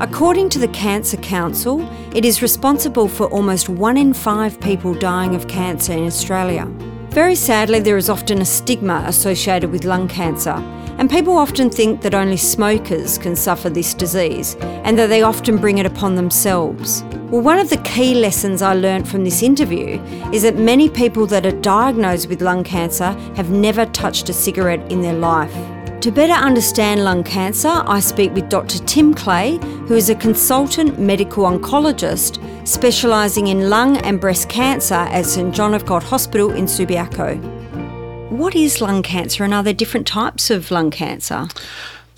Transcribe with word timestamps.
According 0.00 0.48
to 0.50 0.58
the 0.58 0.68
Cancer 0.68 1.16
Council, 1.18 1.80
it 2.14 2.24
is 2.24 2.42
responsible 2.42 3.08
for 3.08 3.26
almost 3.28 3.68
one 3.68 3.96
in 3.96 4.12
five 4.12 4.60
people 4.60 4.94
dying 4.94 5.34
of 5.34 5.46
cancer 5.48 5.92
in 5.92 6.06
Australia. 6.06 6.66
Very 7.10 7.34
sadly, 7.34 7.78
there 7.78 7.98
is 7.98 8.08
often 8.08 8.40
a 8.40 8.44
stigma 8.44 9.04
associated 9.06 9.70
with 9.70 9.84
lung 9.84 10.08
cancer, 10.08 10.54
and 10.98 11.10
people 11.10 11.36
often 11.36 11.70
think 11.70 12.00
that 12.02 12.14
only 12.14 12.36
smokers 12.36 13.18
can 13.18 13.36
suffer 13.36 13.68
this 13.68 13.94
disease 13.94 14.56
and 14.60 14.98
that 14.98 15.08
they 15.08 15.22
often 15.22 15.58
bring 15.58 15.78
it 15.78 15.86
upon 15.86 16.16
themselves. 16.16 17.02
Well, 17.30 17.42
one 17.42 17.58
of 17.58 17.70
the 17.70 17.78
key 17.78 18.14
lessons 18.14 18.60
I 18.60 18.74
learned 18.74 19.08
from 19.08 19.24
this 19.24 19.42
interview 19.42 20.00
is 20.32 20.42
that 20.42 20.56
many 20.56 20.88
people 20.88 21.26
that 21.26 21.46
are 21.46 21.60
diagnosed 21.60 22.28
with 22.28 22.42
lung 22.42 22.64
cancer 22.64 23.12
have 23.36 23.50
never 23.50 23.86
touched 23.86 24.28
a 24.28 24.32
cigarette 24.32 24.90
in 24.90 25.02
their 25.02 25.14
life. 25.14 25.54
To 26.02 26.10
better 26.10 26.32
understand 26.32 27.04
lung 27.04 27.22
cancer, 27.22 27.68
I 27.68 28.00
speak 28.00 28.34
with 28.34 28.48
Dr. 28.48 28.80
Tim 28.86 29.14
Clay, 29.14 29.58
who 29.86 29.94
is 29.94 30.10
a 30.10 30.16
consultant 30.16 30.98
medical 30.98 31.44
oncologist 31.44 32.40
specialising 32.66 33.46
in 33.46 33.70
lung 33.70 33.98
and 33.98 34.20
breast 34.20 34.48
cancer 34.48 34.96
at 34.96 35.26
St 35.26 35.54
John 35.54 35.74
of 35.74 35.86
God 35.86 36.02
Hospital 36.02 36.50
in 36.50 36.64
Subiaco. 36.64 37.40
What 38.32 38.56
is 38.56 38.80
lung 38.80 39.04
cancer 39.04 39.44
and 39.44 39.54
are 39.54 39.62
there 39.62 39.72
different 39.72 40.08
types 40.08 40.50
of 40.50 40.72
lung 40.72 40.90
cancer? 40.90 41.46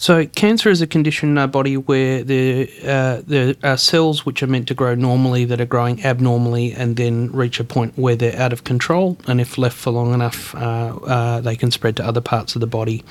So, 0.05 0.27
cancer 0.27 0.69
is 0.69 0.83
a 0.83 0.87
condition 0.87 1.31
in 1.31 1.39
our 1.39 1.47
body 1.47 1.79
where 1.79 2.23
there, 2.23 2.67
uh, 2.87 3.23
there 3.27 3.55
are 3.63 3.79
cells 3.79 4.27
which 4.27 4.43
are 4.43 4.47
meant 4.47 4.69
to 4.69 4.75
grow 4.75 4.95
normally 4.95 5.47
that 5.47 5.63
are 5.63 5.65
growing 5.65 6.05
abnormally 6.05 6.75
and 6.75 6.97
then 6.97 7.33
reach 7.33 7.59
a 7.59 7.65
point 7.65 7.97
where 7.97 8.15
they're 8.15 8.39
out 8.39 8.53
of 8.53 8.65
control. 8.65 9.17
And 9.27 9.41
if 9.41 9.57
left 9.57 9.75
for 9.75 9.93
long 9.93 10.13
enough, 10.13 10.55
uh, 10.57 10.95
uh, 11.07 11.41
they 11.41 11.57
can 11.57 11.71
spread 11.71 11.97
to 11.97 12.05
other 12.05 12.21
parts 12.21 12.55
of 12.55 12.61
the 12.61 12.67
body. 12.67 13.03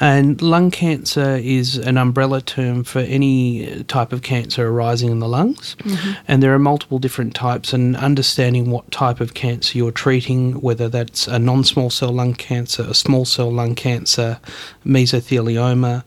And 0.00 0.40
lung 0.40 0.70
cancer 0.70 1.36
is 1.36 1.76
an 1.76 1.98
umbrella 1.98 2.40
term 2.40 2.84
for 2.84 3.00
any 3.00 3.84
type 3.84 4.10
of 4.14 4.22
cancer 4.22 4.66
arising 4.66 5.10
in 5.10 5.18
the 5.18 5.28
lungs. 5.28 5.76
Mm-hmm. 5.80 6.12
And 6.26 6.42
there 6.42 6.54
are 6.54 6.58
multiple 6.58 6.98
different 6.98 7.34
types, 7.34 7.74
and 7.74 7.98
understanding 7.98 8.70
what 8.70 8.90
type 8.90 9.20
of 9.20 9.34
cancer 9.34 9.76
you're 9.76 9.92
treating, 9.92 10.52
whether 10.62 10.88
that's 10.88 11.26
a 11.26 11.38
non 11.38 11.64
small 11.64 11.90
cell 11.90 12.12
lung 12.12 12.32
cancer, 12.32 12.86
a 12.88 12.94
small 12.94 13.26
cell 13.26 13.52
lung 13.52 13.74
cancer, 13.74 14.40
mesothelioma 14.86 16.02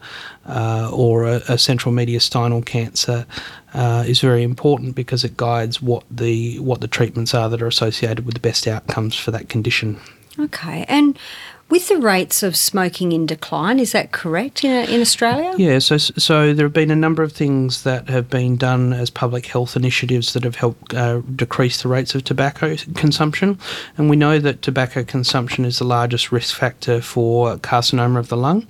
uh, 0.47 0.89
or 0.93 1.25
a, 1.25 1.41
a, 1.49 1.57
central 1.57 1.93
mediastinal 1.93 2.65
cancer 2.65 3.25
uh, 3.73 4.03
is 4.07 4.21
very 4.21 4.43
important 4.43 4.95
because 4.95 5.23
it 5.23 5.35
guides 5.35 5.81
what 5.81 6.03
the 6.09 6.57
what 6.59 6.81
the 6.81 6.87
treatments 6.87 7.33
are 7.33 7.49
that 7.49 7.61
are 7.61 7.67
associated 7.67 8.25
with 8.25 8.33
the 8.33 8.39
best 8.39 8.67
outcomes 8.67 9.15
for 9.15 9.31
that 9.31 9.49
condition. 9.49 9.99
Okay, 10.39 10.85
and 10.87 11.17
with 11.69 11.89
the 11.89 11.97
rates 11.97 12.43
of 12.43 12.55
smoking 12.55 13.11
in 13.11 13.25
decline, 13.25 13.77
is 13.77 13.91
that 13.91 14.13
correct 14.13 14.63
in, 14.63 14.89
in 14.89 15.01
Australia? 15.01 15.53
Yeah, 15.57 15.79
so, 15.79 15.97
so 15.97 16.53
there 16.53 16.65
have 16.65 16.73
been 16.73 16.91
a 16.91 16.95
number 16.95 17.23
of 17.23 17.33
things 17.33 17.83
that 17.83 18.07
have 18.07 18.29
been 18.29 18.55
done 18.55 18.93
as 18.93 19.09
public 19.09 19.47
health 19.47 19.75
initiatives 19.75 20.31
that 20.31 20.45
have 20.45 20.55
helped 20.55 20.93
uh, 20.93 21.19
decrease 21.35 21.81
the 21.81 21.89
rates 21.89 22.15
of 22.15 22.23
tobacco 22.23 22.77
consumption. 22.95 23.59
And 23.97 24.09
we 24.09 24.15
know 24.15 24.39
that 24.39 24.61
tobacco 24.61 25.03
consumption 25.03 25.65
is 25.65 25.79
the 25.79 25.83
largest 25.83 26.31
risk 26.31 26.55
factor 26.55 27.01
for 27.01 27.57
carcinoma 27.57 28.19
of 28.19 28.29
the 28.29 28.37
lung. 28.37 28.65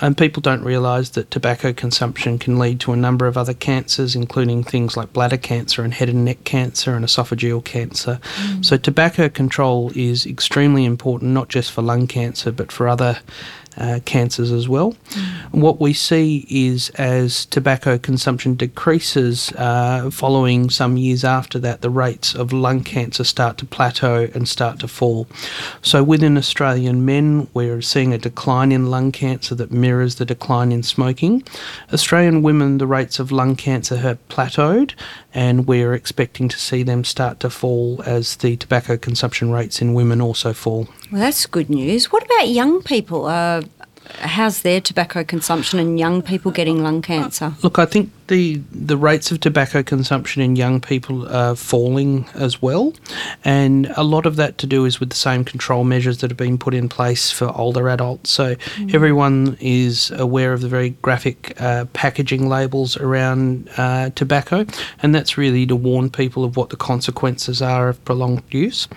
And 0.00 0.16
people 0.16 0.40
don't 0.40 0.62
realise 0.62 1.10
that 1.10 1.32
tobacco 1.32 1.72
consumption 1.72 2.38
can 2.38 2.60
lead 2.60 2.78
to 2.80 2.92
a 2.92 2.96
number 2.96 3.26
of 3.26 3.36
other 3.36 3.54
cancers, 3.54 4.14
including 4.14 4.62
things 4.62 4.96
like 4.96 5.12
bladder 5.12 5.36
cancer 5.36 5.82
and 5.82 5.92
head 5.92 6.08
and 6.08 6.24
neck 6.24 6.44
cancer 6.44 6.94
and 6.94 7.04
esophageal 7.04 7.64
cancer. 7.64 8.20
Mm. 8.36 8.64
So, 8.64 8.76
tobacco 8.76 9.28
control 9.28 9.90
is 9.96 10.26
extremely 10.26 10.84
important, 10.84 11.32
not 11.32 11.48
just 11.48 11.72
for 11.72 11.82
lung 11.82 12.06
cancer 12.06 12.35
cancer, 12.36 12.52
but 12.52 12.70
for 12.70 12.86
other 12.88 13.18
uh, 13.76 14.00
cancers 14.04 14.52
as 14.52 14.68
well. 14.68 14.92
Mm. 14.92 15.60
What 15.60 15.80
we 15.80 15.92
see 15.92 16.46
is 16.48 16.90
as 16.90 17.46
tobacco 17.46 17.98
consumption 17.98 18.54
decreases 18.54 19.52
uh, 19.52 20.10
following 20.10 20.70
some 20.70 20.96
years 20.96 21.24
after 21.24 21.58
that, 21.60 21.80
the 21.80 21.90
rates 21.90 22.34
of 22.34 22.52
lung 22.52 22.82
cancer 22.82 23.24
start 23.24 23.58
to 23.58 23.66
plateau 23.66 24.28
and 24.34 24.48
start 24.48 24.78
to 24.80 24.88
fall. 24.88 25.26
So 25.82 26.02
within 26.02 26.36
Australian 26.36 27.04
men, 27.04 27.48
we're 27.54 27.82
seeing 27.82 28.12
a 28.12 28.18
decline 28.18 28.72
in 28.72 28.90
lung 28.90 29.12
cancer 29.12 29.54
that 29.54 29.70
mirrors 29.70 30.16
the 30.16 30.24
decline 30.24 30.72
in 30.72 30.82
smoking. 30.82 31.42
Australian 31.92 32.42
women, 32.42 32.78
the 32.78 32.86
rates 32.86 33.18
of 33.18 33.32
lung 33.32 33.56
cancer 33.56 33.96
have 33.96 34.26
plateaued, 34.28 34.94
and 35.34 35.66
we're 35.66 35.92
expecting 35.94 36.48
to 36.48 36.58
see 36.58 36.82
them 36.82 37.04
start 37.04 37.40
to 37.40 37.50
fall 37.50 38.02
as 38.06 38.36
the 38.36 38.56
tobacco 38.56 38.96
consumption 38.96 39.50
rates 39.50 39.82
in 39.82 39.94
women 39.94 40.20
also 40.20 40.52
fall. 40.52 40.88
Well, 41.12 41.20
that's 41.20 41.46
good 41.46 41.70
news. 41.70 42.10
What 42.10 42.24
about 42.24 42.48
young 42.48 42.82
people? 42.82 43.26
Uh, 43.26 43.62
how's 44.20 44.62
their 44.62 44.80
tobacco 44.80 45.24
consumption 45.24 45.78
and 45.78 45.98
young 45.98 46.22
people 46.22 46.50
getting 46.50 46.82
lung 46.82 47.02
cancer? 47.02 47.54
Look, 47.62 47.78
I 47.78 47.86
think 47.86 48.10
the 48.28 48.60
the 48.72 48.96
rates 48.96 49.30
of 49.30 49.40
tobacco 49.40 49.82
consumption 49.82 50.42
in 50.42 50.56
young 50.56 50.80
people 50.80 51.28
are 51.28 51.54
falling 51.54 52.26
as 52.34 52.60
well, 52.60 52.92
and 53.44 53.86
a 53.96 54.02
lot 54.02 54.26
of 54.26 54.36
that 54.36 54.58
to 54.58 54.66
do 54.66 54.84
is 54.84 54.98
with 55.00 55.10
the 55.10 55.16
same 55.16 55.44
control 55.44 55.84
measures 55.84 56.18
that 56.18 56.30
have 56.30 56.36
been 56.36 56.58
put 56.58 56.74
in 56.74 56.88
place 56.88 57.30
for 57.30 57.54
older 57.56 57.88
adults. 57.88 58.30
So 58.30 58.54
mm. 58.54 58.94
everyone 58.94 59.56
is 59.60 60.10
aware 60.12 60.52
of 60.52 60.60
the 60.60 60.68
very 60.68 60.90
graphic 60.90 61.60
uh, 61.60 61.84
packaging 61.92 62.48
labels 62.48 62.96
around 62.96 63.68
uh, 63.76 64.10
tobacco, 64.10 64.66
and 65.02 65.14
that's 65.14 65.38
really 65.38 65.66
to 65.66 65.76
warn 65.76 66.10
people 66.10 66.44
of 66.44 66.56
what 66.56 66.70
the 66.70 66.76
consequences 66.76 67.62
are 67.62 67.88
of 67.88 68.04
prolonged 68.04 68.42
use. 68.50 68.88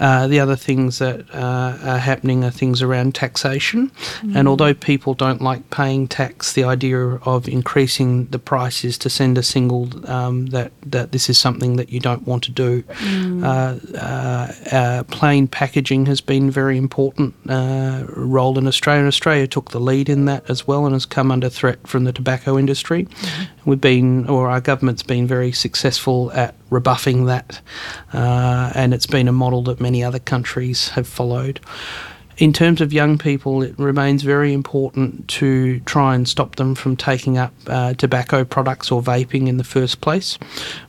Uh, 0.00 0.26
the 0.26 0.40
other 0.40 0.56
things 0.56 0.98
that 0.98 1.24
uh, 1.34 1.78
are 1.82 1.98
happening 1.98 2.44
are 2.44 2.50
things 2.50 2.82
around 2.82 3.14
taxation, 3.14 3.90
mm. 3.90 4.36
and 4.36 4.48
although 4.48 4.74
people 4.74 5.14
don't 5.14 5.40
like 5.40 5.70
paying 5.70 6.06
tax, 6.06 6.52
the 6.52 6.64
idea 6.64 6.98
of 6.98 7.48
increasing 7.48 8.26
the 8.26 8.38
price 8.38 8.73
advice 8.74 8.84
is 8.84 8.98
to 8.98 9.10
send 9.10 9.38
a 9.38 9.42
single 9.42 9.88
um, 10.08 10.46
that 10.46 10.72
that 10.90 11.10
this 11.12 11.28
is 11.28 11.38
something 11.38 11.76
that 11.76 11.90
you 11.90 12.00
don't 12.00 12.26
want 12.26 12.44
to 12.44 12.50
do. 12.50 12.82
Mm. 12.82 13.42
Uh, 13.42 13.98
uh, 13.98 14.76
uh, 14.76 15.02
plain 15.04 15.48
packaging 15.48 16.06
has 16.06 16.22
been 16.22 16.50
very 16.50 16.76
important 16.76 17.34
uh, 17.48 18.04
role 18.16 18.58
in 18.58 18.66
Australia. 18.66 19.00
And 19.00 19.08
Australia 19.08 19.46
took 19.46 19.70
the 19.70 19.80
lead 19.80 20.08
in 20.08 20.26
that 20.26 20.50
as 20.50 20.66
well, 20.66 20.86
and 20.86 20.94
has 20.94 21.06
come 21.06 21.32
under 21.32 21.50
threat 21.50 21.78
from 21.86 22.04
the 22.04 22.12
tobacco 22.12 22.58
industry. 22.58 23.04
Mm-hmm. 23.04 23.70
We've 23.70 23.80
been, 23.80 24.28
or 24.28 24.50
our 24.50 24.60
government's 24.60 25.04
been 25.06 25.26
very 25.26 25.52
successful 25.52 26.30
at 26.32 26.54
rebuffing 26.70 27.26
that, 27.26 27.60
uh, 28.12 28.72
and 28.74 28.92
it's 28.94 29.06
been 29.06 29.28
a 29.28 29.32
model 29.32 29.62
that 29.64 29.80
many 29.80 30.04
other 30.04 30.20
countries 30.20 30.90
have 30.90 31.06
followed 31.06 31.60
in 32.36 32.52
terms 32.52 32.80
of 32.80 32.92
young 32.92 33.16
people, 33.18 33.62
it 33.62 33.78
remains 33.78 34.22
very 34.22 34.52
important 34.52 35.28
to 35.28 35.80
try 35.80 36.14
and 36.14 36.28
stop 36.28 36.56
them 36.56 36.74
from 36.74 36.96
taking 36.96 37.38
up 37.38 37.52
uh, 37.66 37.94
tobacco 37.94 38.44
products 38.44 38.90
or 38.90 39.00
vaping 39.02 39.46
in 39.46 39.56
the 39.56 39.64
first 39.64 40.00
place. 40.00 40.38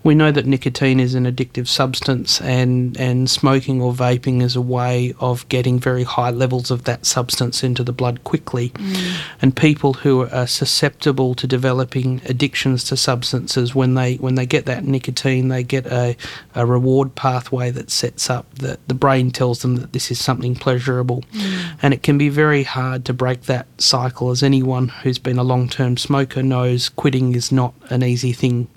We 0.03 0.15
know 0.15 0.31
that 0.31 0.45
nicotine 0.45 0.99
is 0.99 1.13
an 1.13 1.25
addictive 1.25 1.67
substance, 1.67 2.41
and, 2.41 2.99
and 2.99 3.29
smoking 3.29 3.81
or 3.81 3.93
vaping 3.93 4.41
is 4.41 4.55
a 4.55 4.61
way 4.61 5.13
of 5.19 5.47
getting 5.49 5.79
very 5.79 6.03
high 6.03 6.31
levels 6.31 6.71
of 6.71 6.85
that 6.85 7.05
substance 7.05 7.63
into 7.63 7.83
the 7.83 7.93
blood 7.93 8.23
quickly. 8.23 8.69
Mm. 8.69 9.17
And 9.41 9.55
people 9.55 9.93
who 9.93 10.27
are 10.29 10.47
susceptible 10.47 11.35
to 11.35 11.45
developing 11.45 12.21
addictions 12.25 12.83
to 12.85 12.97
substances, 12.97 13.75
when 13.75 13.93
they 13.93 14.15
when 14.15 14.35
they 14.35 14.45
get 14.45 14.65
that 14.65 14.83
nicotine, 14.83 15.49
they 15.49 15.63
get 15.63 15.85
a, 15.85 16.15
a 16.55 16.65
reward 16.65 17.13
pathway 17.15 17.69
that 17.71 17.91
sets 17.91 18.29
up 18.29 18.53
that 18.55 18.85
the 18.87 18.93
brain 18.93 19.31
tells 19.31 19.61
them 19.61 19.75
that 19.75 19.93
this 19.93 20.09
is 20.09 20.23
something 20.23 20.55
pleasurable. 20.55 21.23
Mm. 21.35 21.79
And 21.81 21.93
it 21.93 22.03
can 22.03 22.17
be 22.17 22.29
very 22.29 22.63
hard 22.63 23.05
to 23.05 23.13
break 23.13 23.43
that 23.43 23.67
cycle, 23.77 24.31
as 24.31 24.41
anyone 24.41 24.87
who's 24.87 25.19
been 25.19 25.37
a 25.37 25.43
long 25.43 25.69
term 25.69 25.97
smoker 25.97 26.41
knows 26.41 26.89
quitting 26.89 27.35
is 27.35 27.51
not 27.51 27.73
an 27.89 28.03
easy 28.03 28.33
thing 28.33 28.67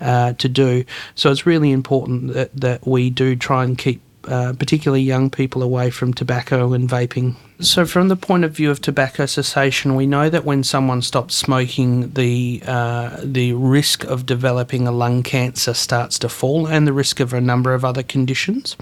uh, 0.00 0.32
to 0.34 0.48
do. 0.48 0.84
So 1.14 1.30
it's 1.30 1.46
really 1.46 1.70
important 1.70 2.32
that, 2.34 2.54
that 2.60 2.86
we 2.86 3.10
do 3.10 3.36
try 3.36 3.64
and 3.64 3.76
keep 3.76 4.00
uh, 4.24 4.52
particularly 4.58 5.02
young 5.02 5.30
people 5.30 5.62
away 5.62 5.90
from 5.90 6.12
tobacco 6.12 6.72
and 6.72 6.88
vaping. 6.88 7.36
So, 7.60 7.84
from 7.86 8.06
the 8.06 8.14
point 8.14 8.44
of 8.44 8.52
view 8.52 8.70
of 8.70 8.80
tobacco 8.80 9.26
cessation, 9.26 9.96
we 9.96 10.06
know 10.06 10.30
that 10.30 10.44
when 10.44 10.62
someone 10.62 11.02
stops 11.02 11.34
smoking, 11.34 12.12
the 12.12 12.62
uh, 12.64 13.16
the 13.20 13.52
risk 13.54 14.04
of 14.04 14.26
developing 14.26 14.86
a 14.86 14.92
lung 14.92 15.24
cancer 15.24 15.74
starts 15.74 16.20
to 16.20 16.28
fall, 16.28 16.68
and 16.68 16.86
the 16.86 16.92
risk 16.92 17.18
of 17.18 17.32
a 17.32 17.40
number 17.40 17.74
of 17.74 17.84
other 17.84 18.04
conditions. 18.04 18.76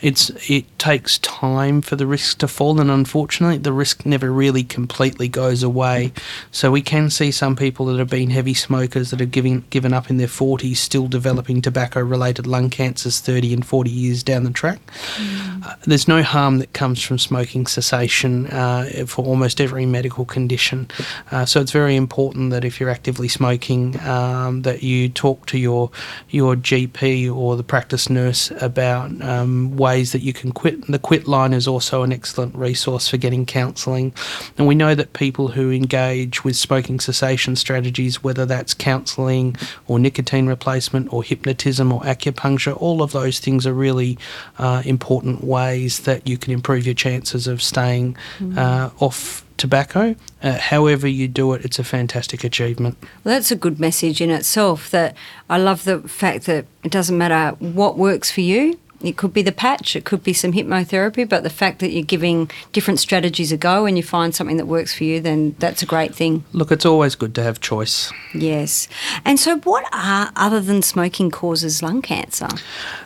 It's 0.00 0.30
it 0.50 0.76
takes 0.76 1.18
time 1.18 1.80
for 1.82 1.94
the 1.94 2.06
risk 2.06 2.38
to 2.38 2.48
fall, 2.48 2.80
and 2.80 2.90
unfortunately, 2.90 3.58
the 3.58 3.72
risk 3.72 4.04
never 4.04 4.32
really 4.32 4.64
completely 4.64 5.28
goes 5.28 5.62
away. 5.62 6.12
So, 6.50 6.72
we 6.72 6.82
can 6.82 7.10
see 7.10 7.30
some 7.30 7.54
people 7.54 7.86
that 7.86 7.98
have 8.00 8.10
been 8.10 8.30
heavy 8.30 8.54
smokers 8.54 9.10
that 9.10 9.20
have 9.20 9.30
given 9.30 9.64
given 9.70 9.92
up 9.92 10.10
in 10.10 10.16
their 10.16 10.26
forties 10.26 10.80
still 10.80 11.06
developing 11.06 11.62
tobacco-related 11.62 12.44
lung 12.44 12.70
cancers 12.70 13.20
thirty 13.20 13.54
and 13.54 13.64
forty 13.64 13.90
years 13.90 14.24
down 14.24 14.42
the 14.42 14.50
track. 14.50 14.80
Mm. 15.14 15.64
Uh, 15.64 15.76
there's 15.84 16.08
no 16.08 16.24
harm 16.24 16.58
that 16.58 16.72
comes 16.72 17.00
from 17.00 17.18
smoking 17.18 17.66
cessation 17.68 18.15
uh, 18.24 19.06
for 19.06 19.24
almost 19.24 19.60
every 19.60 19.86
medical 19.86 20.24
condition. 20.24 20.88
Uh, 21.30 21.44
so 21.44 21.60
it's 21.60 21.72
very 21.72 21.96
important 21.96 22.50
that 22.50 22.64
if 22.64 22.80
you're 22.80 22.90
actively 22.90 23.28
smoking, 23.28 23.98
um, 24.00 24.62
that 24.62 24.82
you 24.82 25.08
talk 25.08 25.46
to 25.46 25.58
your 25.58 25.90
your 26.30 26.56
GP 26.56 27.34
or 27.34 27.56
the 27.56 27.62
practice 27.62 28.08
nurse 28.08 28.50
about 28.60 29.20
um, 29.22 29.76
ways 29.76 30.12
that 30.12 30.22
you 30.22 30.32
can 30.32 30.52
quit. 30.52 30.86
The 30.86 30.98
Quit 30.98 31.26
line 31.26 31.52
is 31.52 31.68
also 31.68 32.02
an 32.02 32.12
excellent 32.12 32.54
resource 32.54 33.08
for 33.08 33.16
getting 33.16 33.44
counselling, 33.46 34.12
and 34.56 34.66
we 34.66 34.74
know 34.74 34.94
that 34.94 35.12
people 35.12 35.48
who 35.48 35.70
engage 35.70 36.44
with 36.44 36.56
smoking 36.56 37.00
cessation 37.00 37.56
strategies, 37.56 38.22
whether 38.22 38.46
that's 38.46 38.74
counselling 38.74 39.56
or 39.86 39.98
nicotine 39.98 40.46
replacement 40.46 41.12
or 41.12 41.22
hypnotism 41.22 41.92
or 41.92 42.00
acupuncture, 42.02 42.76
all 42.80 43.02
of 43.02 43.12
those 43.12 43.38
things 43.38 43.66
are 43.66 43.74
really 43.74 44.18
uh, 44.58 44.82
important 44.84 45.44
ways 45.44 46.00
that 46.00 46.26
you 46.26 46.38
can 46.38 46.52
improve 46.52 46.86
your 46.86 46.94
chances 46.94 47.46
of 47.46 47.62
staying 47.62 48.05
mm. 48.14 48.56
uh, 48.56 48.90
off 49.00 49.44
tobacco. 49.56 50.14
Uh, 50.42 50.52
however 50.58 51.08
you 51.08 51.28
do 51.28 51.52
it, 51.54 51.64
it's 51.64 51.78
a 51.78 51.84
fantastic 51.84 52.44
achievement. 52.44 52.96
Well, 53.24 53.34
that's 53.34 53.50
a 53.50 53.56
good 53.56 53.80
message 53.80 54.20
in 54.20 54.30
itself. 54.30 54.90
That 54.90 55.16
I 55.48 55.58
love 55.58 55.84
the 55.84 56.00
fact 56.00 56.46
that 56.46 56.66
it 56.84 56.92
doesn't 56.92 57.16
matter 57.16 57.56
what 57.58 57.96
works 57.96 58.30
for 58.30 58.42
you. 58.42 58.78
It 59.02 59.16
could 59.16 59.32
be 59.32 59.42
the 59.42 59.52
patch, 59.52 59.94
it 59.94 60.04
could 60.04 60.22
be 60.22 60.32
some 60.32 60.52
hypnotherapy, 60.52 61.28
but 61.28 61.42
the 61.42 61.50
fact 61.50 61.80
that 61.80 61.90
you're 61.90 62.02
giving 62.02 62.50
different 62.72 62.98
strategies 62.98 63.52
a 63.52 63.56
go 63.56 63.84
and 63.84 63.96
you 63.96 64.02
find 64.02 64.34
something 64.34 64.56
that 64.56 64.66
works 64.66 64.94
for 64.94 65.04
you, 65.04 65.20
then 65.20 65.54
that's 65.58 65.82
a 65.82 65.86
great 65.86 66.14
thing. 66.14 66.44
Look, 66.52 66.72
it's 66.72 66.86
always 66.86 67.14
good 67.14 67.34
to 67.34 67.42
have 67.42 67.60
choice. 67.60 68.12
Yes. 68.34 68.88
And 69.24 69.38
so, 69.38 69.58
what 69.60 69.84
are, 69.92 70.32
other 70.34 70.60
than 70.60 70.82
smoking, 70.82 71.30
causes 71.30 71.82
lung 71.82 72.02
cancer? 72.02 72.48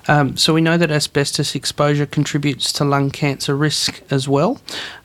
Um, 0.08 0.36
so, 0.36 0.54
we 0.54 0.60
know 0.60 0.76
that 0.76 0.90
asbestos 0.90 1.54
exposure 1.54 2.06
contributes 2.06 2.72
to 2.74 2.84
lung 2.84 3.10
cancer 3.10 3.56
risk 3.56 4.00
as 4.10 4.28
well. 4.28 4.60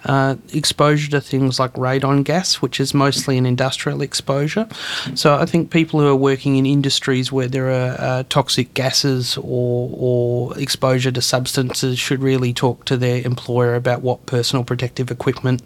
Uh, 0.06 0.36
exposure 0.54 1.10
to 1.12 1.22
things 1.22 1.60
like 1.60 1.74
radon 1.74 2.24
gas, 2.24 2.62
which 2.62 2.80
is 2.80 2.94
mostly 2.94 3.38
an 3.38 3.46
industrial 3.46 4.02
exposure. 4.02 4.68
So, 5.16 5.36
I 5.36 5.46
think 5.46 5.72
people 5.72 6.00
who 6.00 6.08
are 6.08 6.16
working 6.16 6.58
in 6.58 6.66
industries 6.66 7.32
where 7.32 7.48
there 7.48 7.70
are 7.70 7.96
uh, 8.00 8.24
toxic 8.30 8.74
gases 8.74 9.38
or, 9.38 9.90
or 9.94 10.60
exposure 10.60 10.76
to 10.94 11.22
substances 11.22 12.00
should 12.00 12.22
really 12.22 12.54
talk 12.54 12.86
to 12.86 12.98
their 12.98 13.26
employer 13.26 13.76
about 13.76 14.02
what 14.02 14.26
personal 14.26 14.64
protective 14.64 15.12
equipment 15.12 15.62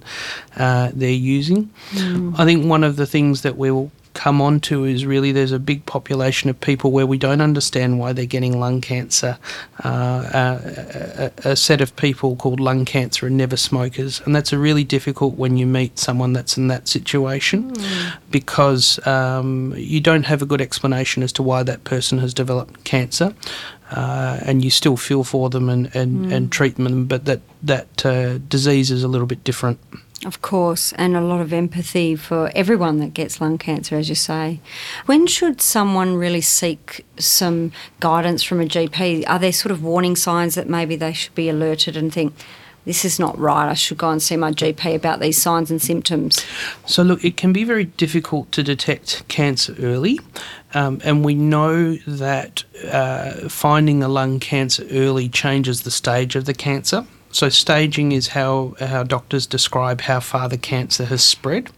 uh, 0.58 0.92
they're 0.94 1.12
using. 1.12 1.70
Mm. 1.92 2.40
I 2.40 2.46
think 2.46 2.66
one 2.66 2.84
of 2.84 2.96
the 2.96 3.06
things 3.06 3.42
that 3.42 3.58
we 3.58 3.72
will 3.72 3.92
come 4.14 4.42
on 4.42 4.60
to 4.60 4.84
is 4.84 5.06
really 5.06 5.32
there's 5.32 5.52
a 5.52 5.60
big 5.60 5.86
population 5.86 6.50
of 6.50 6.60
people 6.60 6.92
where 6.92 7.06
we 7.06 7.18
don't 7.18 7.42
understand 7.42 8.00
why 8.00 8.12
they're 8.12 8.26
getting 8.26 8.60
lung 8.60 8.82
cancer. 8.82 9.38
Uh, 9.84 9.88
uh, 9.88 11.32
a, 11.46 11.50
a, 11.52 11.56
set 11.56 11.80
of 11.80 11.96
people 11.96 12.36
called 12.36 12.60
lung 12.60 12.84
cancer 12.84 13.28
and 13.28 13.38
never 13.38 13.56
smokers, 13.56 14.22
and 14.26 14.36
that's 14.36 14.52
a 14.52 14.58
really 14.58 14.84
difficult 14.84 15.36
when 15.36 15.58
you 15.58 15.66
meet 15.66 15.98
someone 15.98 16.34
that's 16.34 16.58
in 16.58 16.68
that 16.68 16.88
situation 16.88 17.74
mm. 17.74 18.18
because 18.30 19.06
um, 19.08 19.74
you 19.78 20.02
don't 20.02 20.24
have 20.24 20.42
a 20.42 20.46
good 20.46 20.62
explanation 20.62 21.24
as 21.24 21.32
to 21.32 21.44
why 21.44 21.64
that 21.64 21.84
person 21.84 22.18
has 22.18 22.34
developed 22.34 22.84
cancer. 22.84 23.34
Uh, 23.92 24.40
and 24.44 24.64
you 24.64 24.70
still 24.70 24.98
feel 24.98 25.24
for 25.24 25.50
them 25.50 25.68
and, 25.68 25.94
and, 25.96 26.28
mm. 26.28 26.34
and 26.34 26.52
treat 26.52 26.76
them, 26.76 27.06
but 27.06 27.26
that, 27.26 27.42
that 27.64 28.06
uh, 28.06 28.38
disease 28.38 28.92
is 28.92 29.04
a 29.04 29.08
little 29.08 29.26
bit 29.26 29.44
different. 29.44 29.80
Of 30.26 30.42
course, 30.42 30.92
and 30.94 31.16
a 31.16 31.22
lot 31.22 31.40
of 31.40 31.54
empathy 31.54 32.18
for 32.18 32.52
everyone 32.54 33.00
that 33.00 33.14
gets 33.14 33.40
lung 33.40 33.58
cancer, 33.58 33.96
as 33.96 34.10
you 34.10 34.16
say. 34.16 34.60
When 35.06 35.28
should 35.28 35.62
someone 35.62 36.18
really 36.18 36.42
seek 36.42 37.06
some 37.18 37.72
guidance 38.02 38.44
from 38.44 38.60
a 38.60 38.66
GP? 38.66 39.24
Are 39.28 39.40
there 39.40 39.54
sort 39.54 39.72
of 39.72 39.82
warning 39.82 40.18
signs 40.18 40.56
that 40.56 40.68
maybe 40.68 40.98
they 40.98 41.14
should 41.14 41.34
be 41.36 41.48
alerted 41.48 41.96
and 41.96 42.14
think, 42.14 42.34
this 42.90 43.06
is 43.06 43.20
not 43.20 43.38
right, 43.38 43.70
I 43.70 43.76
should 43.76 44.00
go 44.00 44.10
and 44.10 44.20
see 44.20 44.36
my 44.36 44.52
GP 44.52 44.96
about 44.96 45.20
these 45.20 45.40
signs 45.40 45.70
and 45.70 45.80
symptoms? 45.80 46.44
So, 46.88 47.04
look, 47.04 47.24
it 47.24 47.38
can 47.38 47.54
be 47.54 47.64
very 47.64 47.86
difficult 47.86 48.52
to 48.54 48.64
detect 48.64 49.28
cancer 49.28 49.76
early, 49.78 50.20
um, 50.74 51.00
and 51.04 51.24
we 51.24 51.36
know 51.36 51.98
that 52.08 52.64
uh, 52.92 53.48
finding 53.48 54.02
a 54.02 54.08
lung 54.08 54.40
cancer 54.40 54.88
early 54.90 55.30
changes 55.30 55.84
the 55.84 55.92
stage 55.92 56.36
of 56.36 56.46
the 56.46 56.54
cancer. 56.56 57.06
So, 57.32 57.50
staging 57.50 58.12
is 58.12 58.30
how, 58.30 58.76
how 58.80 59.04
doctors 59.04 59.46
describe 59.46 60.02
how 60.02 60.20
far 60.20 60.50
the 60.50 60.58
cancer 60.58 61.06
has 61.06 61.24
spread. 61.24 61.70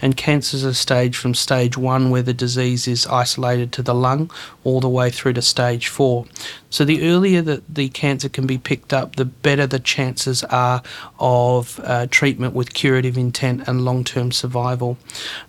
And 0.00 0.16
cancers 0.16 0.64
are 0.64 0.74
staged 0.74 1.16
from 1.16 1.34
stage 1.34 1.76
one, 1.76 2.10
where 2.10 2.22
the 2.22 2.32
disease 2.32 2.86
is 2.86 3.06
isolated 3.06 3.72
to 3.72 3.82
the 3.82 3.94
lung, 3.94 4.30
all 4.62 4.80
the 4.80 4.88
way 4.88 5.10
through 5.10 5.32
to 5.34 5.42
stage 5.42 5.88
four. 5.88 6.26
So, 6.70 6.84
the 6.84 7.08
earlier 7.08 7.42
that 7.42 7.62
the 7.74 7.88
cancer 7.88 8.28
can 8.28 8.46
be 8.46 8.58
picked 8.58 8.92
up, 8.92 9.16
the 9.16 9.24
better 9.24 9.66
the 9.66 9.80
chances 9.80 10.44
are 10.44 10.82
of 11.18 11.80
uh, 11.82 12.06
treatment 12.08 12.54
with 12.54 12.72
curative 12.72 13.18
intent 13.18 13.66
and 13.66 13.84
long 13.84 14.04
term 14.04 14.30
survival. 14.30 14.98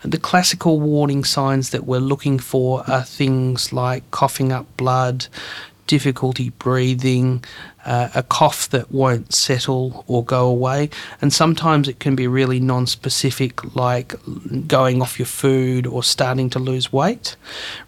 The 0.01 0.19
classical 0.19 0.79
warning 0.79 1.23
signs 1.23 1.69
that 1.69 1.85
we're 1.85 2.00
looking 2.00 2.39
for 2.39 2.83
are 2.89 3.03
things 3.03 3.71
like 3.71 4.09
coughing 4.09 4.51
up 4.51 4.65
blood, 4.77 5.27
difficulty 5.93 6.49
breathing, 6.49 7.43
uh, 7.85 8.09
a 8.15 8.23
cough 8.23 8.67
that 8.71 8.91
won't 8.91 9.31
settle 9.31 10.03
or 10.07 10.25
go 10.25 10.47
away. 10.47 10.89
And 11.21 11.31
sometimes 11.31 11.87
it 11.87 11.99
can 11.99 12.15
be 12.15 12.25
really 12.25 12.59
non 12.59 12.87
specific, 12.87 13.75
like 13.75 14.15
going 14.67 15.03
off 15.03 15.19
your 15.19 15.27
food 15.27 15.85
or 15.85 16.01
starting 16.01 16.49
to 16.49 16.57
lose 16.57 16.91
weight. 16.91 17.35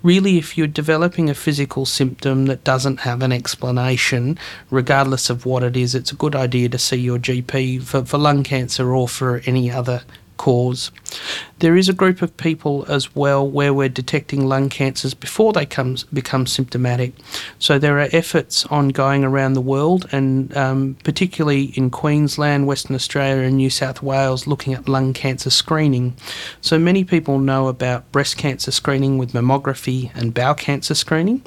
Really, 0.03 0.37
if 0.37 0.55
you're 0.55 0.67
developing 0.67 1.27
a 1.31 1.33
physical 1.33 1.87
symptom 1.87 2.45
that 2.45 2.63
doesn't 2.63 2.99
have 2.99 3.23
an 3.23 3.31
explanation, 3.31 4.37
regardless 4.69 5.31
of 5.31 5.47
what 5.47 5.63
it 5.63 5.75
is, 5.75 5.95
it's 5.95 6.11
a 6.11 6.21
good 6.23 6.35
idea 6.35 6.69
to 6.69 6.77
see 6.77 6.97
your 6.97 7.17
GP 7.17 7.81
for, 7.81 8.05
for 8.05 8.19
lung 8.19 8.43
cancer 8.43 8.93
or 8.93 9.07
for 9.07 9.41
any 9.47 9.71
other 9.71 10.03
cause. 10.37 10.91
There 11.59 11.77
is 11.77 11.87
a 11.87 11.93
group 11.93 12.21
of 12.21 12.35
people 12.35 12.85
as 12.89 13.15
well 13.15 13.47
where 13.47 13.73
we're 13.73 13.89
detecting 13.89 14.45
lung 14.45 14.69
cancers 14.69 15.13
before 15.13 15.53
they 15.53 15.65
come, 15.65 15.95
become 16.11 16.45
symptomatic. 16.45 17.13
So 17.59 17.79
there 17.79 17.97
are 17.99 18.09
efforts 18.11 18.65
ongoing 18.65 19.23
around 19.23 19.53
the 19.53 19.61
world, 19.61 20.07
and 20.11 20.55
um, 20.57 20.97
particularly 21.03 21.65
in 21.75 21.89
Queensland, 21.89 22.67
Western 22.67 22.95
Australia, 22.95 23.43
and 23.43 23.57
New 23.57 23.69
South 23.69 24.01
Wales, 24.03 24.47
looking 24.47 24.73
at 24.73 24.89
lung 24.89 25.13
cancer 25.13 25.49
screening. 25.49 26.15
So 26.59 26.77
many 26.77 27.03
people 27.03 27.39
know 27.39 27.67
about 27.67 28.11
breast 28.11 28.37
cancer 28.37 28.71
screening 28.71 29.17
with 29.17 29.31
mammography 29.31 30.11
and 30.13 30.33
bowel 30.33 30.55
cancer 30.55 30.95
screening. 30.95 31.41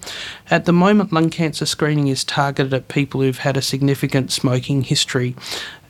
At 0.51 0.65
the 0.65 0.73
moment, 0.73 1.13
lung 1.13 1.31
cancer 1.31 1.67
screening 1.67 2.09
is 2.09 2.25
targeted 2.25 2.73
at 2.73 2.89
people 2.89 3.21
who've 3.21 3.39
had 3.39 3.57
a 3.57 3.63
significant 3.63 4.33
smoking 4.33 4.83
history. 4.83 5.37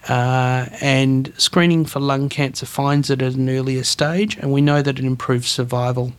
Uh, 0.09 0.67
and 0.81 1.33
screening 1.37 1.85
for 1.85 2.01
lung 2.01 2.29
cancer 2.31 2.65
finds 2.65 3.11
it 3.11 3.21
at 3.21 3.35
an 3.35 3.49
earlier 3.49 3.85
stage, 3.85 4.37
and 4.39 4.53
we 4.53 4.61
know 4.61 4.81
that 4.81 4.99
it 4.99 5.05
improves 5.05 5.49
survival. 5.49 6.13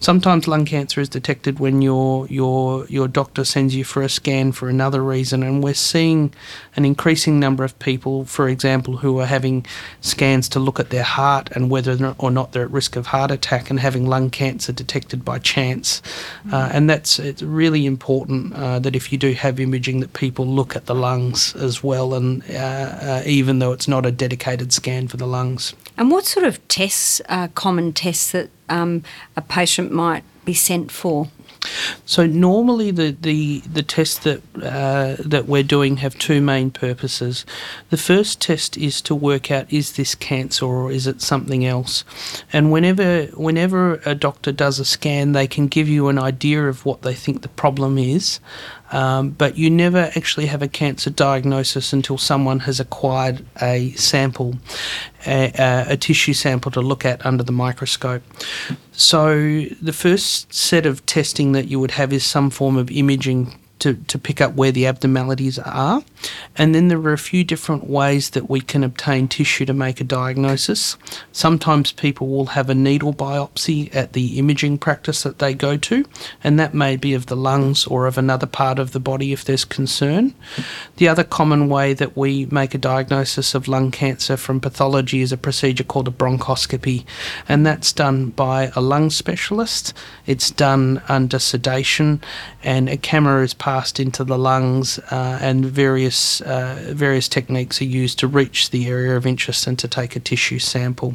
Sometimes 0.00 0.48
lung 0.48 0.64
cancer 0.64 1.02
is 1.02 1.10
detected 1.10 1.60
when 1.60 1.82
your 1.82 2.26
your 2.28 2.86
your 2.86 3.06
doctor 3.06 3.44
sends 3.44 3.74
you 3.74 3.84
for 3.84 4.00
a 4.00 4.08
scan 4.08 4.50
for 4.50 4.70
another 4.70 5.02
reason, 5.02 5.42
and 5.42 5.62
we're 5.62 5.74
seeing 5.74 6.32
an 6.74 6.86
increasing 6.86 7.38
number 7.38 7.64
of 7.64 7.78
people, 7.78 8.24
for 8.24 8.48
example, 8.48 8.96
who 8.96 9.20
are 9.20 9.26
having 9.26 9.66
scans 10.00 10.48
to 10.48 10.58
look 10.58 10.80
at 10.80 10.88
their 10.88 11.02
heart 11.02 11.50
and 11.52 11.70
whether 11.70 12.14
or 12.16 12.30
not 12.30 12.52
they're 12.52 12.64
at 12.64 12.70
risk 12.70 12.96
of 12.96 13.08
heart 13.08 13.30
attack, 13.30 13.68
and 13.68 13.78
having 13.78 14.06
lung 14.06 14.30
cancer 14.30 14.72
detected 14.72 15.22
by 15.22 15.38
chance. 15.38 16.00
Mm-hmm. 16.00 16.54
Uh, 16.54 16.70
and 16.72 16.88
that's 16.88 17.18
it's 17.18 17.42
really 17.42 17.84
important 17.84 18.54
uh, 18.54 18.78
that 18.78 18.96
if 18.96 19.12
you 19.12 19.18
do 19.18 19.34
have 19.34 19.60
imaging, 19.60 20.00
that 20.00 20.14
people 20.14 20.46
look 20.46 20.74
at 20.74 20.86
the 20.86 20.94
lungs 20.94 21.54
as 21.56 21.84
well, 21.84 22.14
and 22.14 22.42
uh, 22.50 22.54
uh 22.54 23.22
even 23.26 23.58
though 23.58 23.72
it's 23.72 23.86
not 23.86 24.06
a 24.06 24.10
dedicated 24.10 24.72
scan 24.72 25.08
for 25.08 25.18
the 25.18 25.26
lungs. 25.26 25.74
And 25.98 26.10
what 26.10 26.24
sort 26.24 26.46
of 26.46 26.66
tests 26.68 27.20
are 27.28 27.48
common 27.48 27.92
tests 27.92 28.32
that 28.32 28.48
um, 28.70 29.02
a 29.36 29.42
patient 29.42 29.92
might 29.92 30.24
be 30.44 30.54
sent 30.54 30.90
for? 30.90 31.28
So 32.06 32.26
normally 32.26 32.90
the, 32.90 33.16
the, 33.20 33.60
the 33.60 33.82
tests 33.82 34.18
that 34.20 34.42
uh, 34.56 35.16
that 35.18 35.46
we're 35.46 35.62
doing 35.62 35.98
have 35.98 36.18
two 36.18 36.40
main 36.40 36.70
purposes. 36.70 37.44
The 37.90 37.96
first 37.96 38.40
test 38.40 38.78
is 38.78 39.02
to 39.02 39.14
work 39.14 39.50
out 39.50 39.70
is 39.70 39.92
this 39.92 40.14
cancer 40.14 40.64
or 40.64 40.90
is 40.90 41.06
it 41.06 41.20
something 41.20 41.66
else, 41.66 42.04
and 42.52 42.72
whenever 42.72 43.24
whenever 43.34 44.00
a 44.06 44.14
doctor 44.14 44.52
does 44.52 44.80
a 44.80 44.84
scan, 44.84 45.32
they 45.32 45.46
can 45.46 45.66
give 45.66 45.88
you 45.88 46.08
an 46.08 46.18
idea 46.18 46.66
of 46.66 46.86
what 46.86 47.02
they 47.02 47.14
think 47.14 47.42
the 47.42 47.48
problem 47.48 47.98
is, 47.98 48.40
um, 48.90 49.30
but 49.30 49.56
you 49.56 49.70
never 49.70 50.10
actually 50.16 50.46
have 50.46 50.62
a 50.62 50.68
cancer 50.68 51.10
diagnosis 51.10 51.92
until 51.92 52.18
someone 52.18 52.60
has 52.60 52.80
acquired 52.80 53.44
a 53.62 53.92
sample, 53.92 54.56
a, 55.26 55.52
a, 55.58 55.92
a 55.92 55.96
tissue 55.96 56.32
sample 56.32 56.70
to 56.72 56.80
look 56.80 57.04
at 57.04 57.24
under 57.24 57.42
the 57.42 57.52
microscope. 57.52 58.22
So 58.92 59.64
the 59.80 59.92
first 59.92 60.52
set 60.52 60.86
of 60.86 61.04
testing 61.06 61.52
that 61.52 61.68
you 61.68 61.78
would 61.78 61.92
have 61.92 62.12
is 62.12 62.24
some 62.24 62.50
form 62.50 62.76
of 62.76 62.90
imaging 62.90 63.58
to, 63.80 63.94
to 63.94 64.18
pick 64.18 64.40
up 64.40 64.54
where 64.54 64.72
the 64.72 64.86
abnormalities 64.86 65.58
are. 65.58 66.02
And 66.56 66.74
then 66.74 66.88
there 66.88 66.98
are 67.00 67.12
a 67.12 67.18
few 67.18 67.44
different 67.44 67.88
ways 67.88 68.30
that 68.30 68.48
we 68.48 68.60
can 68.60 68.84
obtain 68.84 69.28
tissue 69.28 69.64
to 69.66 69.72
make 69.72 70.00
a 70.00 70.04
diagnosis. 70.04 70.96
Sometimes 71.32 71.92
people 71.92 72.28
will 72.28 72.46
have 72.46 72.70
a 72.70 72.74
needle 72.74 73.12
biopsy 73.12 73.94
at 73.94 74.12
the 74.12 74.38
imaging 74.38 74.78
practice 74.78 75.22
that 75.22 75.38
they 75.38 75.54
go 75.54 75.76
to, 75.76 76.04
and 76.44 76.58
that 76.58 76.74
may 76.74 76.96
be 76.96 77.14
of 77.14 77.26
the 77.26 77.36
lungs 77.36 77.86
or 77.86 78.06
of 78.06 78.18
another 78.18 78.46
part 78.46 78.78
of 78.78 78.92
the 78.92 79.00
body 79.00 79.32
if 79.32 79.44
there's 79.44 79.64
concern. 79.64 80.34
The 80.96 81.08
other 81.08 81.24
common 81.24 81.68
way 81.68 81.94
that 81.94 82.16
we 82.16 82.46
make 82.46 82.74
a 82.74 82.78
diagnosis 82.78 83.54
of 83.54 83.68
lung 83.68 83.90
cancer 83.90 84.36
from 84.36 84.60
pathology 84.60 85.20
is 85.20 85.32
a 85.32 85.36
procedure 85.36 85.84
called 85.84 86.08
a 86.08 86.12
bronchoscopy, 86.12 87.04
and 87.48 87.66
that's 87.66 87.92
done 87.92 88.30
by 88.30 88.70
a 88.76 88.80
lung 88.80 89.10
specialist. 89.10 89.94
It's 90.26 90.50
done 90.50 91.02
under 91.08 91.38
sedation, 91.38 92.20
and 92.62 92.88
a 92.88 92.96
camera 92.96 93.42
is 93.42 93.54
passed 93.70 94.00
into 94.00 94.24
the 94.24 94.36
lungs, 94.36 94.98
uh, 95.12 95.38
and 95.40 95.64
various 95.64 96.40
uh, 96.40 96.76
various 96.88 97.28
techniques 97.28 97.80
are 97.80 97.92
used 98.02 98.18
to 98.18 98.26
reach 98.26 98.70
the 98.70 98.88
area 98.88 99.16
of 99.16 99.24
interest 99.24 99.64
and 99.68 99.78
to 99.78 99.86
take 99.86 100.16
a 100.16 100.20
tissue 100.30 100.58
sample. 100.58 101.14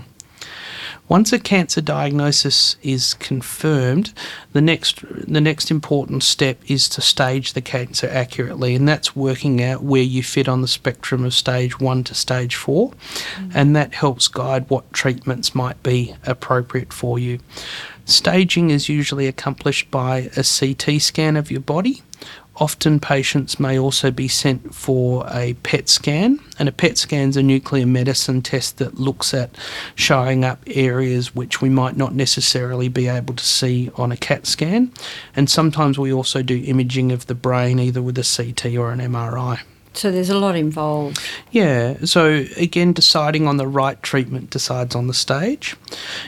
Once 1.10 1.34
a 1.34 1.38
cancer 1.38 1.82
diagnosis 1.82 2.78
is 2.82 3.14
confirmed, 3.16 4.14
the 4.54 4.62
next 4.62 5.04
the 5.34 5.42
next 5.42 5.70
important 5.70 6.24
step 6.24 6.58
is 6.68 6.88
to 6.88 7.02
stage 7.02 7.52
the 7.52 7.62
cancer 7.62 8.08
accurately, 8.10 8.74
and 8.74 8.88
that's 8.88 9.18
working 9.18 9.62
out 9.62 9.84
where 9.84 10.10
you 10.16 10.24
fit 10.24 10.48
on 10.48 10.62
the 10.62 10.76
spectrum 10.80 11.26
of 11.26 11.34
stage 11.34 11.78
one 11.82 12.06
to 12.06 12.16
stage 12.16 12.56
4 12.56 12.92
mm. 12.92 13.52
and 13.54 13.76
that 13.76 13.94
helps 13.94 14.30
guide 14.30 14.70
what 14.70 14.94
treatments 14.94 15.54
might 15.54 15.84
be 15.84 16.16
appropriate 16.26 16.94
for 16.94 17.20
you. 17.20 17.40
Staging 18.06 18.70
is 18.70 18.88
usually 18.88 19.28
accomplished 19.28 19.90
by 19.92 20.30
a 20.38 20.44
CT 20.44 21.02
scan 21.02 21.36
of 21.36 21.52
your 21.52 21.66
body 21.76 22.02
Often 22.58 23.02
patients 23.02 23.60
may 23.60 23.78
also 23.78 24.12
be 24.12 24.30
sent 24.30 24.74
for 24.74 25.28
a 25.30 25.56
PET 25.64 25.90
scan, 25.90 26.40
and 26.58 26.70
a 26.70 26.72
PET 26.72 26.98
scan 26.98 27.30
is 27.30 27.38
a 27.38 27.44
nuclear 27.44 27.86
medicine 27.86 28.42
test 28.42 28.78
that 28.78 28.96
looks 28.96 29.34
at 29.34 29.50
showing 29.96 30.46
up 30.46 30.64
areas 30.68 31.36
which 31.36 31.62
we 31.62 31.70
might 31.70 31.98
not 31.98 32.16
necessarily 32.16 32.88
be 32.88 33.08
able 33.10 33.34
to 33.36 33.46
see 33.46 33.92
on 33.96 34.12
a 34.12 34.18
CAT 34.18 34.48
scan. 34.48 34.92
And 35.36 35.50
sometimes 35.50 36.00
we 36.00 36.14
also 36.14 36.42
do 36.42 36.64
imaging 36.66 37.12
of 37.12 37.28
the 37.28 37.36
brain 37.36 37.78
either 37.78 38.02
with 38.02 38.18
a 38.18 38.24
CT 38.24 38.78
or 38.78 38.92
an 38.92 39.00
MRI. 39.00 39.60
So 39.98 40.12
there's 40.12 40.30
a 40.30 40.38
lot 40.38 40.56
involved. 40.56 41.20
Yeah. 41.52 41.98
So 42.04 42.46
again, 42.58 42.94
deciding 42.94 43.48
on 43.48 43.58
the 43.58 43.68
right 43.68 44.02
treatment 44.04 44.50
decides 44.50 44.96
on 44.96 45.08
the 45.08 45.14
stage. 45.14 45.76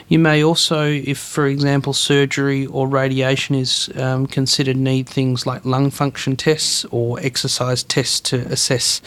You 0.08 0.18
may 0.18 0.42
also, 0.42 0.84
if 0.86 1.18
for 1.18 1.46
example 1.46 1.92
surgery 1.92 2.66
or 2.66 2.88
radiation 2.88 3.54
is 3.54 3.90
um, 3.96 4.26
considered, 4.26 4.76
need 4.76 5.08
things 5.08 5.46
like 5.46 5.64
lung 5.64 5.90
function 5.90 6.36
tests 6.36 6.86
or 6.90 7.20
exercise 7.20 7.82
tests 7.82 8.20
to 8.30 8.38
assess. 8.52 9.00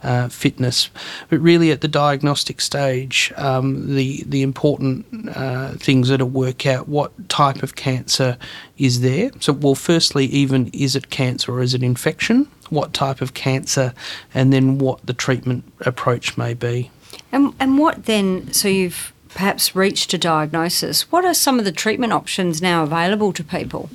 Uh, 0.00 0.28
fitness, 0.28 0.90
but 1.28 1.40
really 1.40 1.72
at 1.72 1.80
the 1.80 1.88
diagnostic 1.88 2.60
stage, 2.60 3.32
um, 3.34 3.96
the 3.96 4.22
the 4.28 4.42
important 4.42 5.04
uh, 5.34 5.72
things 5.72 6.08
are 6.08 6.18
to 6.18 6.24
work 6.24 6.66
out 6.66 6.88
what 6.88 7.28
type 7.28 7.64
of 7.64 7.74
cancer 7.74 8.38
is 8.76 9.00
there. 9.00 9.32
So, 9.40 9.52
well, 9.52 9.74
firstly, 9.74 10.26
even 10.26 10.68
is 10.68 10.94
it 10.94 11.10
cancer 11.10 11.50
or 11.50 11.62
is 11.62 11.74
it 11.74 11.82
infection? 11.82 12.46
What 12.70 12.92
type 12.92 13.20
of 13.20 13.34
cancer, 13.34 13.94
and 14.34 14.52
then 14.52 14.78
what 14.78 15.04
the 15.06 15.12
treatment 15.12 15.64
approach 15.80 16.36
may 16.36 16.54
be. 16.54 16.90
And, 17.32 17.54
and 17.58 17.78
what 17.78 18.04
then, 18.04 18.52
so 18.52 18.68
you've 18.68 19.12
perhaps 19.30 19.76
reached 19.76 20.12
a 20.14 20.18
diagnosis, 20.18 21.10
what 21.12 21.24
are 21.24 21.34
some 21.34 21.58
of 21.58 21.64
the 21.64 21.72
treatment 21.72 22.12
options 22.12 22.60
now 22.60 22.82
available 22.82 23.32
to 23.32 23.44
people? 23.44 23.88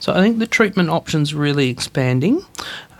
So 0.00 0.12
I 0.12 0.20
think 0.20 0.38
the 0.38 0.46
treatment 0.46 0.90
options 0.90 1.34
really 1.34 1.70
expanding. 1.70 2.44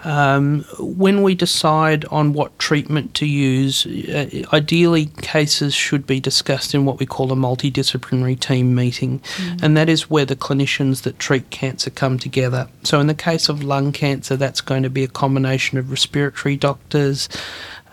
Um, 0.04 0.64
when 0.78 1.22
we 1.22 1.34
decide 1.34 2.04
on 2.06 2.32
what 2.32 2.58
treatment 2.58 3.14
to 3.14 3.26
use, 3.26 3.86
uh, 3.86 4.44
ideally 4.52 5.06
cases 5.22 5.74
should 5.74 6.06
be 6.06 6.18
discussed 6.18 6.74
in 6.74 6.84
what 6.84 6.98
we 6.98 7.06
call 7.06 7.30
a 7.32 7.36
multidisciplinary 7.36 8.38
team 8.38 8.74
meeting, 8.74 9.20
mm. 9.20 9.62
and 9.62 9.76
that 9.76 9.88
is 9.88 10.10
where 10.10 10.24
the 10.24 10.36
clinicians 10.36 11.02
that 11.02 11.18
treat 11.18 11.50
cancer 11.50 11.90
come 11.90 12.18
together. 12.18 12.68
So, 12.82 12.98
in 12.98 13.06
the 13.06 13.14
case 13.14 13.48
of 13.48 13.62
lung 13.62 13.92
cancer, 13.92 14.36
that's 14.36 14.60
going 14.60 14.82
to 14.82 14.90
be 14.90 15.04
a 15.04 15.08
combination 15.08 15.78
of 15.78 15.90
respiratory 15.90 16.56
doctors, 16.56 17.28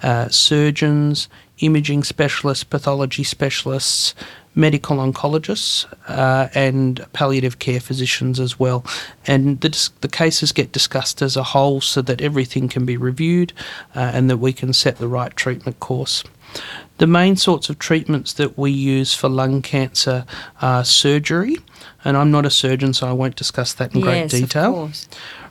uh, 0.01 0.29
surgeons, 0.29 1.27
imaging 1.59 2.03
specialists, 2.03 2.63
pathology 2.63 3.23
specialists, 3.23 4.15
medical 4.59 4.97
oncologists, 4.97 5.85
uh, 6.07 6.49
and 6.53 7.05
palliative 7.13 7.59
care 7.59 7.79
physicians 7.79 8.39
as 8.39 8.59
well. 8.59 8.85
And 9.25 9.59
the, 9.61 9.89
the 10.01 10.07
cases 10.07 10.51
get 10.51 10.71
discussed 10.71 11.21
as 11.21 11.37
a 11.37 11.43
whole 11.43 11.81
so 11.81 12.01
that 12.03 12.21
everything 12.21 12.67
can 12.67 12.85
be 12.85 12.97
reviewed 12.97 13.53
uh, 13.95 14.11
and 14.13 14.29
that 14.29 14.37
we 14.37 14.53
can 14.53 14.73
set 14.73 14.97
the 14.97 15.07
right 15.07 15.35
treatment 15.35 15.79
course. 15.79 16.23
The 16.99 17.07
main 17.07 17.37
sorts 17.37 17.69
of 17.69 17.79
treatments 17.79 18.33
that 18.33 18.57
we 18.57 18.71
use 18.71 19.13
for 19.13 19.29
lung 19.29 19.61
cancer 19.61 20.25
are 20.61 20.83
surgery, 20.83 21.55
and 22.03 22.17
I'm 22.17 22.29
not 22.29 22.45
a 22.45 22.49
surgeon, 22.49 22.93
so 22.93 23.07
I 23.07 23.13
won't 23.13 23.37
discuss 23.37 23.73
that 23.73 23.95
in 23.95 24.01
yes, 24.01 24.31
great 24.31 24.41
detail 24.41 24.91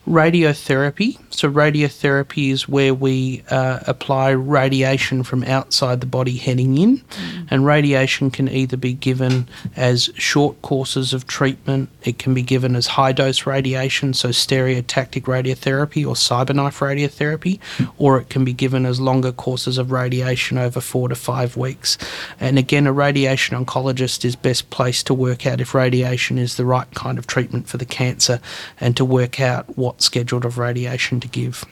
radiotherapy. 0.08 1.18
So, 1.30 1.50
radiotherapy 1.50 2.50
is 2.50 2.68
where 2.68 2.94
we 2.94 3.42
uh, 3.50 3.80
apply 3.86 4.30
radiation 4.30 5.22
from 5.22 5.44
outside 5.44 6.00
the 6.00 6.06
body 6.06 6.36
heading 6.36 6.78
in, 6.78 6.98
mm. 6.98 7.48
and 7.50 7.64
radiation 7.64 8.30
can 8.30 8.48
either 8.48 8.76
be 8.76 8.94
given 8.94 9.46
as 9.76 10.10
short 10.14 10.60
courses 10.62 11.12
of 11.12 11.26
treatment, 11.26 11.90
it 12.02 12.18
can 12.18 12.34
be 12.34 12.42
given 12.42 12.74
as 12.74 12.88
high 12.88 13.12
dose 13.12 13.46
radiation, 13.46 14.14
so 14.14 14.30
stereotactic 14.30 15.22
radiotherapy 15.22 16.04
or 16.04 16.14
cyberknife 16.14 16.80
radiotherapy, 16.80 17.60
or 17.98 18.18
it 18.18 18.30
can 18.30 18.44
be 18.44 18.52
given 18.52 18.84
as 18.86 19.00
longer 19.00 19.30
courses 19.30 19.78
of 19.78 19.92
radiation 19.92 20.58
over 20.58 20.80
four 20.80 21.08
to 21.08 21.14
five 21.14 21.37
weeks. 21.46 21.98
And 22.40 22.58
again, 22.58 22.86
a 22.86 22.92
radiation 22.92 23.62
oncologist 23.62 24.24
is 24.24 24.36
best 24.36 24.70
placed 24.70 25.06
to 25.06 25.14
work 25.14 25.46
out 25.46 25.60
if 25.60 25.74
radiation 25.74 26.38
is 26.38 26.56
the 26.56 26.64
right 26.64 26.92
kind 26.94 27.18
of 27.18 27.26
treatment 27.26 27.68
for 27.68 27.76
the 27.76 27.84
cancer 27.84 28.40
and 28.80 28.96
to 28.96 29.04
work 29.04 29.40
out 29.40 29.76
what 29.76 30.02
schedule 30.02 30.46
of 30.46 30.58
radiation 30.58 31.20
to 31.20 31.28
give. 31.28 31.64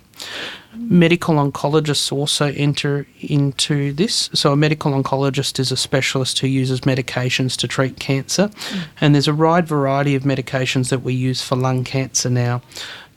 Medical 0.74 1.36
oncologists 1.36 2.12
also 2.12 2.46
enter 2.52 3.06
into 3.20 3.92
this. 3.92 4.28
So, 4.34 4.52
a 4.52 4.56
medical 4.56 4.92
oncologist 4.92 5.58
is 5.58 5.72
a 5.72 5.76
specialist 5.76 6.38
who 6.38 6.46
uses 6.46 6.82
medications 6.82 7.56
to 7.58 7.68
treat 7.68 7.98
cancer, 7.98 8.48
mm. 8.48 8.84
and 9.00 9.14
there's 9.14 9.28
a 9.28 9.34
wide 9.34 9.66
variety 9.66 10.14
of 10.14 10.24
medications 10.24 10.90
that 10.90 11.02
we 11.02 11.14
use 11.14 11.42
for 11.42 11.56
lung 11.56 11.82
cancer 11.82 12.28
now 12.28 12.62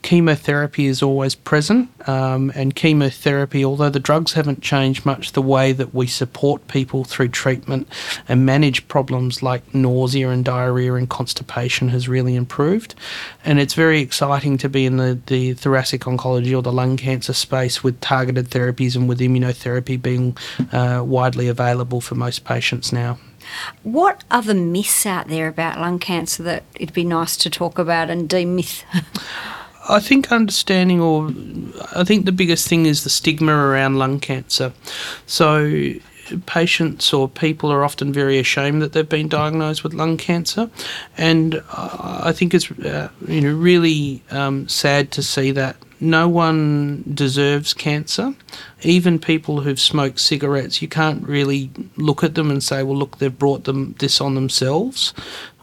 chemotherapy 0.01 0.86
is 0.86 1.03
always 1.03 1.36
present, 1.36 1.89
um, 2.08 2.51
and 2.56 2.75
chemotherapy, 2.75 3.63
although 3.65 3.89
the 3.89 4.00
drugs 4.00 4.34
haven't 4.34 4.62
changed 4.62 5.06
much, 5.06 5.34
the 5.34 5.41
way 5.41 5.72
that 5.72 5.94
we 5.94 6.08
support 6.08 6.68
people 6.68 7.03
through 7.03 7.27
treatment 7.29 7.88
and 8.27 8.46
manage 8.46 8.88
problems 8.88 9.44
like 9.44 9.74
nausea 9.74 10.29
and 10.29 10.46
diarrhea 10.46 10.94
and 10.94 11.10
constipation 11.10 11.89
has 11.89 12.08
really 12.08 12.36
improved. 12.36 12.96
And 13.44 13.60
it's 13.60 13.74
very 13.74 14.00
exciting 14.00 14.58
to 14.60 14.70
be 14.70 14.86
in 14.86 14.98
the, 14.98 15.20
the 15.27 15.53
thoracic 15.53 16.01
oncology 16.01 16.56
or 16.56 16.62
the 16.62 16.72
lung 16.72 16.98
cancer 16.98 17.34
space 17.34 17.84
with 17.84 18.00
targeted 18.01 18.50
therapies 18.50 18.96
and 18.96 19.10
with 19.10 19.20
immunotherapy 19.20 20.01
being 20.01 20.38
uh, 20.72 21.03
widely 21.06 21.48
available 21.48 22.01
for 22.01 22.15
most 22.15 22.46
patients 22.46 22.94
now. 22.94 23.18
What 23.84 24.24
other 24.29 24.53
myths 24.53 25.06
out 25.06 25.27
there 25.27 25.48
about 25.48 25.79
lung 25.79 26.00
cancer 26.00 26.44
that 26.44 26.63
it'd 26.75 26.94
be 26.94 27.03
nice 27.03 27.36
to 27.38 27.50
talk 27.50 27.79
about 27.79 28.10
and 28.10 28.29
demyth? 28.29 28.84
I 29.89 30.00
think 30.00 30.31
understanding, 30.31 31.01
or 31.01 31.31
I 31.96 32.03
think 32.03 32.25
the 32.25 32.31
biggest 32.31 32.67
thing 32.67 32.86
is 32.86 33.03
the 33.03 33.10
stigma 33.10 33.53
around 33.53 33.98
lung 33.98 34.19
cancer. 34.19 34.72
So, 35.25 35.93
patients 36.46 37.12
or 37.12 37.27
people 37.27 37.72
are 37.72 37.84
often 37.84 38.13
very 38.13 38.38
ashamed 38.38 38.81
that 38.84 38.93
they've 38.93 39.10
been 39.10 39.27
diagnosed 39.27 39.84
with 39.84 39.93
lung 39.93 40.17
cancer, 40.17 40.69
and 41.17 41.62
I 41.72 42.31
think 42.34 42.53
it's 42.53 42.72
uh, 42.72 43.10
you 43.27 43.41
know 43.41 43.53
really 43.53 44.22
um, 44.31 44.67
sad 44.67 45.12
to 45.13 45.24
see 45.24 45.51
that 45.51 45.75
no 46.01 46.29
one 46.29 47.03
deserves 47.13 47.74
cancer. 47.74 48.34
Even 48.82 49.20
people 49.20 49.62
who've 49.62 49.79
smoked 49.79 50.20
cigarettes, 50.20 50.82
you 50.82 50.88
can't 50.88 51.27
really 51.27 51.70
look 51.98 52.24
at 52.24 52.36
them 52.36 52.50
and 52.50 52.63
say, 52.63 52.84
well, 52.84 52.98
look, 52.98 53.18
they've 53.18 53.38
brought 53.38 53.65
them 53.65 53.96
this 54.00 54.22
on 54.22 54.36
themselves. 54.36 55.13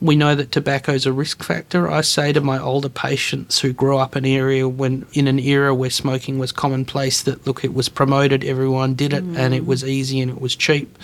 We 0.00 0.14
know 0.14 0.35
that 0.35 0.52
tobacco 0.52 0.93
is 0.93 1.07
a 1.07 1.12
risk 1.12 1.43
factor. 1.43 1.90
I 1.90 2.02
say 2.02 2.33
to 2.33 2.40
my 2.43 2.59
older 2.59 2.90
patients 2.90 3.61
who 3.61 3.73
grew 3.73 3.97
up 3.97 4.14
in 4.14 4.26
an 4.26 4.31
area 4.31 4.69
when 4.69 5.07
in 5.14 5.26
an 5.26 5.38
era 5.38 5.75
where 5.75 5.90
smoking 5.90 6.38
was 6.38 6.52
commonplace 6.52 7.23
that 7.23 7.47
look, 7.47 7.64
it 7.64 7.73
was 7.73 7.88
promoted, 7.88 8.45
everyone 8.45 8.95
did 8.95 9.14
it, 9.14 9.25
mm. 9.25 9.38
and 9.38 9.55
it 9.55 9.64
was 9.64 9.85
easy 9.85 10.21
and 10.21 10.31
it 10.31 10.40
was 10.40 10.55
cheap. 10.55 10.99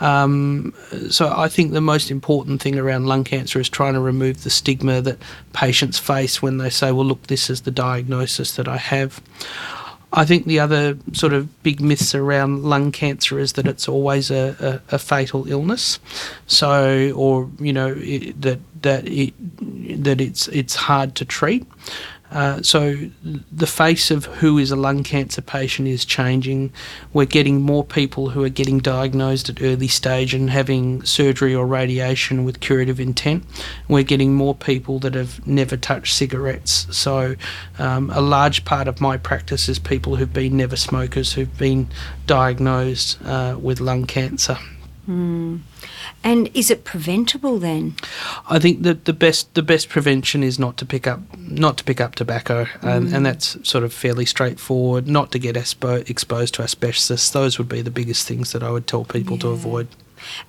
Um, 0.00 0.74
so 1.10 1.32
I 1.34 1.48
think 1.48 1.72
the 1.72 1.80
most 1.80 2.10
important 2.10 2.60
thing 2.60 2.78
around 2.78 3.06
lung 3.06 3.24
cancer 3.24 3.60
is 3.60 3.68
trying 3.68 3.94
to 3.94 4.00
remove 4.00 4.42
the 4.42 4.50
stigma 4.50 5.00
that 5.02 5.18
patients 5.52 5.98
face 5.98 6.42
when 6.42 6.58
they 6.58 6.70
say, 6.70 6.92
"Well, 6.92 7.06
look, 7.06 7.26
this 7.28 7.48
is 7.50 7.62
the 7.62 7.70
diagnosis 7.70 8.56
that 8.56 8.68
I 8.68 8.78
have." 8.78 9.20
I 10.14 10.26
think 10.26 10.44
the 10.44 10.60
other 10.60 10.98
sort 11.12 11.32
of 11.32 11.62
big 11.62 11.80
myths 11.80 12.14
around 12.14 12.64
lung 12.64 12.92
cancer 12.92 13.38
is 13.38 13.54
that 13.54 13.66
it's 13.66 13.88
always 13.88 14.30
a, 14.30 14.82
a, 14.90 14.96
a 14.96 14.98
fatal 14.98 15.48
illness, 15.48 15.98
so 16.46 17.12
or 17.16 17.48
you 17.58 17.72
know 17.72 17.94
it, 17.96 18.40
that 18.42 18.60
that 18.82 19.08
it 19.08 19.32
that 20.04 20.20
it's 20.20 20.48
it's 20.48 20.74
hard 20.74 21.14
to 21.16 21.24
treat. 21.24 21.66
Uh, 22.32 22.62
so 22.62 22.96
the 23.52 23.66
face 23.66 24.10
of 24.10 24.24
who 24.24 24.56
is 24.56 24.70
a 24.70 24.76
lung 24.76 25.02
cancer 25.02 25.42
patient 25.42 25.86
is 25.86 26.04
changing. 26.04 26.72
We're 27.12 27.26
getting 27.26 27.60
more 27.60 27.84
people 27.84 28.30
who 28.30 28.42
are 28.42 28.48
getting 28.48 28.78
diagnosed 28.78 29.50
at 29.50 29.60
early 29.62 29.88
stage 29.88 30.32
and 30.32 30.48
having 30.48 31.02
surgery 31.04 31.54
or 31.54 31.66
radiation 31.66 32.44
with 32.44 32.60
curative 32.60 32.98
intent. 32.98 33.44
We're 33.86 34.02
getting 34.02 34.34
more 34.34 34.54
people 34.54 34.98
that 35.00 35.14
have 35.14 35.46
never 35.46 35.76
touched 35.76 36.14
cigarettes. 36.14 36.86
So 36.96 37.36
um, 37.78 38.10
a 38.10 38.20
large 38.20 38.64
part 38.64 38.88
of 38.88 39.00
my 39.00 39.18
practice 39.18 39.68
is 39.68 39.78
people 39.78 40.16
who've 40.16 40.32
been 40.32 40.56
never 40.56 40.76
smokers 40.76 41.34
who've 41.34 41.58
been 41.58 41.88
diagnosed 42.26 43.22
uh, 43.24 43.58
with 43.60 43.80
lung 43.80 44.06
cancer. 44.06 44.58
Mm. 45.08 45.60
And 46.22 46.48
is 46.54 46.70
it 46.70 46.84
preventable 46.84 47.58
then? 47.58 47.96
I 48.48 48.60
think 48.60 48.82
that 48.82 49.04
the 49.04 49.12
best 49.12 49.52
the 49.54 49.62
best 49.62 49.88
prevention 49.88 50.44
is 50.44 50.58
not 50.58 50.76
to 50.76 50.86
pick 50.86 51.06
up 51.06 51.20
not 51.36 51.76
to 51.78 51.84
pick 51.84 52.00
up 52.00 52.14
tobacco, 52.14 52.66
and, 52.80 53.08
mm. 53.08 53.14
and 53.14 53.26
that's 53.26 53.56
sort 53.68 53.82
of 53.82 53.92
fairly 53.92 54.26
straightforward. 54.26 55.08
Not 55.08 55.32
to 55.32 55.38
get 55.40 55.56
expo- 55.56 56.08
exposed 56.08 56.54
to 56.54 56.62
asbestos. 56.62 57.30
Those 57.30 57.58
would 57.58 57.68
be 57.68 57.82
the 57.82 57.90
biggest 57.90 58.28
things 58.28 58.52
that 58.52 58.62
I 58.62 58.70
would 58.70 58.86
tell 58.86 59.04
people 59.04 59.36
yeah. 59.36 59.42
to 59.42 59.48
avoid. 59.48 59.88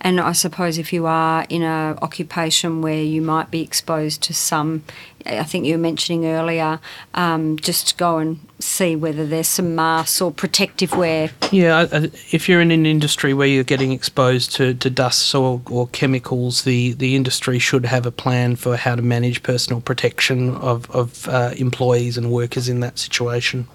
And 0.02 0.20
I 0.20 0.34
suppose 0.34 0.78
if 0.78 0.94
you 0.94 1.06
are 1.06 1.46
in 1.50 1.64
an 1.64 1.98
occupation 2.02 2.82
where 2.82 3.02
you 3.02 3.22
might 3.22 3.52
be 3.52 3.62
exposed 3.62 4.22
to 4.24 4.34
some, 4.34 4.84
I 5.26 5.44
think 5.44 5.66
you 5.66 5.74
were 5.74 5.82
mentioning 5.82 6.26
earlier, 6.26 6.80
um, 7.14 7.58
just 7.58 7.98
go 7.98 8.18
and 8.18 8.40
see 8.60 8.96
whether 8.96 9.26
there's 9.26 9.48
some 9.48 9.76
masks 9.76 10.22
or 10.22 10.32
protective 10.32 10.96
wear. 10.96 11.30
Yeah, 11.52 11.88
if 12.32 12.48
you're 12.48 12.62
in 12.62 12.72
an 12.72 12.86
industry 12.86 13.34
where 13.34 13.48
you're 13.48 13.64
getting 13.64 13.92
exposed 13.92 14.54
to, 14.56 14.74
to 14.76 14.90
dust 14.90 15.34
or, 15.36 15.62
or 15.70 15.88
chemicals, 15.88 16.64
the, 16.64 16.94
the 16.94 17.16
industry 17.16 17.60
should 17.60 17.86
have 17.86 18.06
a 18.06 18.12
plan 18.12 18.56
for 18.56 18.78
how 18.78 18.96
to 18.96 19.02
manage 19.02 19.44
personal 19.44 19.82
protection 19.82 20.56
of, 20.56 20.90
of 20.92 21.28
uh, 21.28 21.54
employees 21.58 22.18
and 22.18 22.32
workers 22.32 22.70
in 22.70 22.80
that 22.80 22.98
situation. 22.98 23.68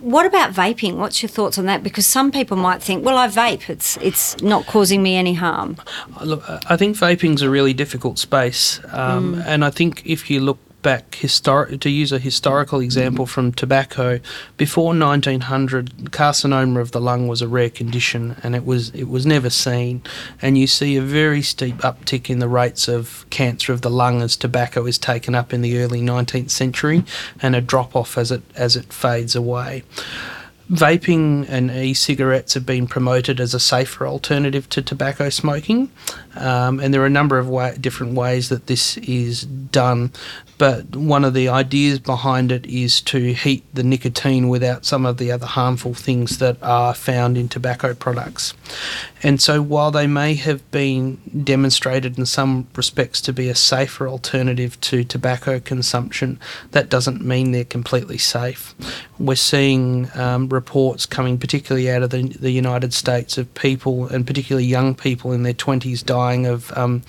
What 0.00 0.26
about 0.26 0.52
vaping? 0.52 0.96
What's 0.96 1.22
your 1.22 1.28
thoughts 1.28 1.58
on 1.58 1.66
that? 1.66 1.82
Because 1.82 2.06
some 2.06 2.30
people 2.30 2.56
might 2.56 2.82
think, 2.82 3.04
well, 3.04 3.18
I 3.18 3.28
vape, 3.28 3.68
it's, 3.68 3.96
it's 3.98 4.40
not 4.42 4.66
causing 4.66 5.02
me 5.02 5.16
any 5.16 5.34
harm. 5.34 5.76
Look, 6.22 6.42
I 6.46 6.76
think 6.76 6.96
vaping's 6.96 7.42
a 7.42 7.50
really 7.50 7.74
difficult 7.74 8.18
space. 8.18 8.80
Um, 8.92 9.36
mm. 9.36 9.44
And 9.46 9.64
I 9.64 9.70
think 9.70 10.02
if 10.06 10.30
you 10.30 10.40
look 10.40 10.58
back 10.86 11.10
histor- 11.16 11.80
to 11.80 11.90
use 11.90 12.12
a 12.12 12.18
historical 12.20 12.78
example 12.78 13.26
from 13.26 13.50
tobacco 13.50 14.20
before 14.56 14.94
1900 14.94 16.12
carcinoma 16.12 16.80
of 16.80 16.92
the 16.92 17.00
lung 17.00 17.26
was 17.26 17.42
a 17.42 17.48
rare 17.48 17.68
condition 17.68 18.36
and 18.44 18.54
it 18.54 18.64
was 18.64 18.90
it 18.90 19.08
was 19.08 19.26
never 19.26 19.50
seen. 19.50 20.00
And 20.40 20.56
you 20.56 20.68
see 20.68 20.96
a 20.96 21.02
very 21.02 21.42
steep 21.42 21.78
uptick 21.78 22.30
in 22.30 22.38
the 22.38 22.46
rates 22.46 22.86
of 22.86 23.26
cancer 23.30 23.72
of 23.72 23.80
the 23.80 23.90
lung 23.90 24.22
as 24.22 24.36
tobacco 24.36 24.86
is 24.86 24.96
taken 24.96 25.34
up 25.34 25.52
in 25.52 25.60
the 25.60 25.76
early 25.76 26.00
19th 26.00 26.50
century 26.50 27.02
and 27.42 27.56
a 27.56 27.60
drop 27.60 27.96
off 27.96 28.16
as 28.16 28.30
it 28.30 28.42
as 28.54 28.76
it 28.76 28.92
fades 28.92 29.34
away 29.34 29.82
Vaping 30.70 31.48
and 31.48 31.70
e 31.70 31.94
cigarettes 31.94 32.54
have 32.54 32.66
been 32.66 32.88
promoted 32.88 33.38
as 33.38 33.54
a 33.54 33.60
safer 33.60 34.04
alternative 34.04 34.68
to 34.70 34.82
tobacco 34.82 35.30
smoking, 35.30 35.92
um, 36.34 36.80
and 36.80 36.92
there 36.92 37.02
are 37.02 37.06
a 37.06 37.10
number 37.10 37.38
of 37.38 37.80
different 37.80 38.14
ways 38.14 38.48
that 38.48 38.66
this 38.66 38.96
is 38.98 39.44
done. 39.44 40.10
But 40.58 40.96
one 40.96 41.24
of 41.24 41.34
the 41.34 41.48
ideas 41.48 41.98
behind 41.98 42.50
it 42.50 42.64
is 42.66 43.00
to 43.02 43.34
heat 43.34 43.62
the 43.74 43.82
nicotine 43.82 44.48
without 44.48 44.86
some 44.86 45.04
of 45.04 45.18
the 45.18 45.30
other 45.30 45.46
harmful 45.46 45.92
things 45.92 46.38
that 46.38 46.56
are 46.62 46.94
found 46.94 47.36
in 47.36 47.48
tobacco 47.48 47.94
products. 47.94 48.54
And 49.22 49.40
so, 49.40 49.62
while 49.62 49.90
they 49.90 50.06
may 50.06 50.34
have 50.34 50.68
been 50.70 51.16
demonstrated 51.44 52.18
in 52.18 52.26
some 52.26 52.66
respects 52.74 53.20
to 53.22 53.32
be 53.32 53.48
a 53.48 53.54
safer 53.54 54.08
alternative 54.08 54.80
to 54.82 55.04
tobacco 55.04 55.60
consumption, 55.60 56.40
that 56.72 56.88
doesn't 56.88 57.22
mean 57.22 57.52
they're 57.52 57.64
completely 57.64 58.18
safe. 58.18 58.74
We're 59.18 59.36
seeing 59.36 60.10
um, 60.14 60.48
reports 60.56 61.06
coming, 61.06 61.38
particularly 61.38 61.88
out 61.88 62.02
of 62.02 62.10
the, 62.10 62.22
the, 62.22 62.50
United 62.50 62.92
States, 62.92 63.38
of 63.38 63.52
people, 63.54 64.08
and 64.08 64.26
particularly 64.26 64.66
young 64.66 64.94
people 64.94 65.32
in 65.32 65.44
their 65.44 65.54
20s, 65.54 66.04
dying 66.04 66.46
of 66.46 66.76
um, 66.76 67.02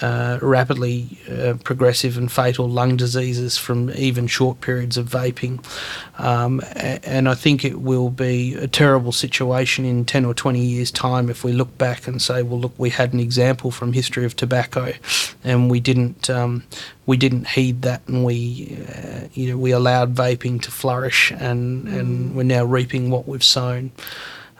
uh, 0.00 0.38
rapidly 0.42 1.18
uh, 1.30 1.54
progressive 1.62 2.18
and 2.18 2.30
fatal 2.30 2.68
lung 2.68 2.96
diseases 2.96 3.56
from 3.56 3.90
even 3.92 4.26
short 4.26 4.60
periods 4.60 4.96
of 4.96 5.08
vaping. 5.08 5.64
Um, 6.18 6.60
and 6.74 7.28
I 7.28 7.34
think 7.34 7.64
it 7.64 7.80
will 7.80 8.10
be 8.10 8.54
a 8.54 8.66
terrible 8.66 9.12
situation 9.12 9.84
in 9.84 10.04
10 10.04 10.24
or 10.24 10.34
20 10.34 10.60
years' 10.60 10.90
time 10.90 11.30
if 11.30 11.44
we 11.44 11.52
look 11.52 11.76
back 11.78 12.06
and 12.06 12.20
say, 12.20 12.42
well, 12.42 12.58
look, 12.58 12.74
we 12.78 12.90
had 12.90 13.12
an 13.12 13.20
example 13.20 13.70
from 13.70 13.92
history 13.92 14.24
of 14.24 14.36
tobacco 14.36 14.92
and 15.42 15.70
we 15.70 15.80
didn't. 15.80 16.28
Um, 16.30 16.64
we 17.06 17.18
didn't 17.18 17.48
heed 17.48 17.82
that, 17.82 18.00
and 18.08 18.24
we, 18.24 18.78
uh, 18.88 19.28
you 19.34 19.50
know, 19.50 19.58
we 19.58 19.72
allowed 19.72 20.14
vaping 20.14 20.62
to 20.62 20.70
flourish, 20.70 21.32
and, 21.32 21.86
and 21.86 22.34
we're 22.34 22.44
now 22.44 22.64
reaping 22.64 23.10
what 23.10 23.28
we've 23.28 23.44
sown. 23.44 23.92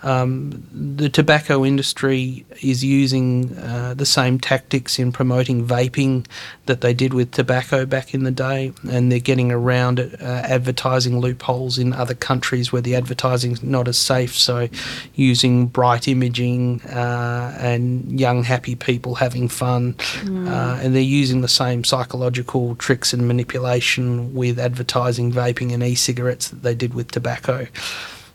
Um, 0.04 0.62
the 0.70 1.08
tobacco 1.08 1.64
industry 1.64 2.44
is 2.60 2.84
using 2.84 3.56
uh, 3.56 3.94
the 3.94 4.04
same 4.04 4.38
tactics 4.38 4.98
in 4.98 5.12
promoting 5.12 5.66
vaping 5.66 6.26
that 6.66 6.82
they 6.82 6.92
did 6.92 7.14
with 7.14 7.32
tobacco 7.32 7.86
back 7.86 8.12
in 8.12 8.22
the 8.24 8.30
day, 8.30 8.72
and 8.90 9.10
they're 9.10 9.18
getting 9.18 9.50
around 9.50 9.98
uh, 9.98 10.24
advertising 10.44 11.20
loopholes 11.20 11.78
in 11.78 11.94
other 11.94 12.14
countries 12.14 12.70
where 12.70 12.82
the 12.82 12.94
advertising's 12.94 13.62
not 13.62 13.88
as 13.88 13.96
safe. 13.96 14.34
So, 14.34 14.68
using 15.14 15.68
bright 15.68 16.06
imaging 16.06 16.82
uh, 16.82 17.56
and 17.58 18.20
young, 18.20 18.44
happy 18.44 18.74
people 18.74 19.14
having 19.14 19.48
fun, 19.48 19.94
mm. 19.94 20.82
and 20.84 20.94
they're 20.94 21.02
using 21.02 21.40
the 21.40 21.48
same 21.48 21.82
psychological 21.82 22.76
tricks 22.76 23.14
and 23.14 23.26
manipulation 23.26 24.34
with 24.34 24.58
advertising 24.58 25.32
vaping 25.32 25.72
and 25.72 25.82
e-cigarettes 25.82 26.48
that 26.50 26.62
they 26.62 26.74
did 26.74 26.92
with 26.92 27.10
tobacco. 27.10 27.66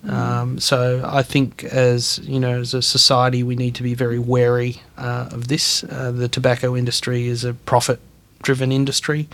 Um, 0.07 0.59
so 0.59 1.03
I 1.05 1.23
think, 1.23 1.63
as 1.65 2.19
you 2.19 2.39
know, 2.39 2.59
as 2.61 2.73
a 2.73 2.81
society, 2.81 3.43
we 3.43 3.55
need 3.55 3.75
to 3.75 3.83
be 3.83 3.93
very 3.93 4.19
wary 4.19 4.81
uh, 4.97 5.29
of 5.31 5.47
this. 5.49 5.83
Uh, 5.83 6.11
the 6.11 6.27
tobacco 6.27 6.75
industry 6.75 7.27
is 7.27 7.43
a 7.43 7.53
profit-driven 7.53 8.71
industry. 8.71 9.27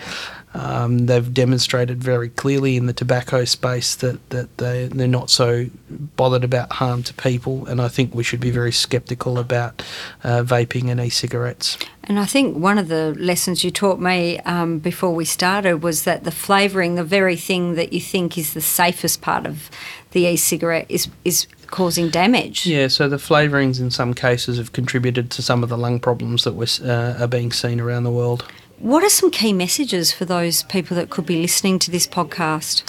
Um, 0.55 1.05
they've 1.07 1.33
demonstrated 1.33 2.01
very 2.01 2.29
clearly 2.29 2.77
in 2.77 2.85
the 2.85 2.93
tobacco 2.93 3.43
space 3.43 3.95
that, 3.95 4.29
that 4.29 4.57
they, 4.57 4.87
they're 4.87 5.07
not 5.07 5.29
so 5.29 5.65
bothered 5.89 6.45
about 6.45 6.71
harm 6.73 7.03
to 7.03 7.13
people, 7.13 7.65
and 7.67 7.81
I 7.81 7.89
think 7.89 8.15
we 8.15 8.23
should 8.23 8.39
be 8.39 8.51
very 8.51 8.71
sceptical 8.71 9.37
about 9.37 9.83
uh, 10.23 10.43
vaping 10.43 10.89
and 10.89 11.01
e 11.01 11.09
cigarettes. 11.09 11.77
And 12.05 12.19
I 12.19 12.25
think 12.25 12.57
one 12.57 12.77
of 12.77 12.87
the 12.87 13.15
lessons 13.19 13.63
you 13.63 13.71
taught 13.71 13.99
me 13.99 14.39
um, 14.41 14.79
before 14.79 15.13
we 15.13 15.25
started 15.25 15.83
was 15.83 16.03
that 16.03 16.23
the 16.23 16.31
flavouring, 16.31 16.95
the 16.95 17.03
very 17.03 17.35
thing 17.35 17.75
that 17.75 17.91
you 17.91 17.99
think 17.99 18.37
is 18.37 18.53
the 18.53 18.61
safest 18.61 19.21
part 19.21 19.45
of 19.45 19.69
the 20.15 20.27
e-cigarette 20.27 20.85
is 20.87 21.09
is 21.25 21.45
causing 21.67 22.09
damage. 22.09 22.65
Yeah, 22.65 22.87
so 22.87 23.09
the 23.09 23.17
flavourings 23.17 23.79
in 23.81 23.91
some 23.91 24.13
cases 24.13 24.57
have 24.57 24.71
contributed 24.71 25.29
to 25.31 25.41
some 25.41 25.61
of 25.61 25.69
the 25.69 25.77
lung 25.77 25.99
problems 25.99 26.43
that 26.45 26.53
we 26.53 26.67
uh, 26.87 27.21
are 27.21 27.27
being 27.27 27.51
seen 27.51 27.81
around 27.81 28.03
the 28.03 28.11
world. 28.11 28.45
What 28.79 29.03
are 29.03 29.09
some 29.09 29.31
key 29.31 29.53
messages 29.53 30.11
for 30.11 30.25
those 30.25 30.63
people 30.63 30.97
that 30.97 31.09
could 31.09 31.25
be 31.25 31.41
listening 31.41 31.79
to 31.79 31.91
this 31.91 32.05
podcast? 32.05 32.83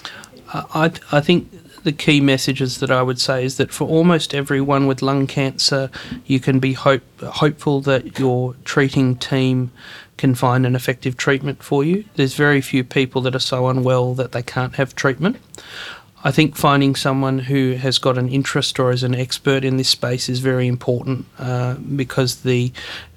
I, 0.53 0.91
I 1.13 1.21
think 1.21 1.49
the 1.85 1.93
key 1.93 2.21
messages 2.21 2.79
that 2.81 2.91
I 2.91 3.03
would 3.03 3.21
say 3.21 3.45
is 3.45 3.57
that 3.59 3.71
for 3.71 3.87
almost 3.87 4.35
everyone 4.35 4.89
with 4.89 5.01
lung 5.01 5.29
cancer, 5.29 5.91
you 6.27 6.41
can 6.41 6.59
be 6.59 6.73
hope, 6.73 7.03
hopeful 7.21 7.81
that 7.83 8.19
your 8.19 8.55
treating 8.65 9.15
team 9.17 9.71
can 10.17 10.35
find 10.35 10.67
an 10.67 10.75
effective 10.75 11.17
treatment 11.17 11.63
for 11.63 11.85
you. 11.85 12.05
There's 12.17 12.35
very 12.35 12.61
few 12.61 12.83
people 12.83 13.21
that 13.23 13.37
are 13.37 13.41
so 13.41 13.69
unwell 13.69 14.15
that 14.15 14.33
they 14.33 14.43
can't 14.43 14.75
have 14.75 14.97
treatment. 14.97 15.37
I 16.25 16.33
think 16.33 16.57
finding 16.57 16.97
someone 16.97 17.39
who 17.39 17.75
has 17.75 17.99
got 17.99 18.19
an 18.19 18.29
interest 18.29 18.81
or 18.81 18.91
is 18.91 19.05
an 19.05 19.15
expert 19.15 19.65
in 19.65 19.77
this 19.77 19.89
space 19.89 20.29
is 20.29 20.41
very 20.41 20.67
important 20.67 21.27
uh, 21.39 21.75
because 21.75 22.43
the 22.43 22.73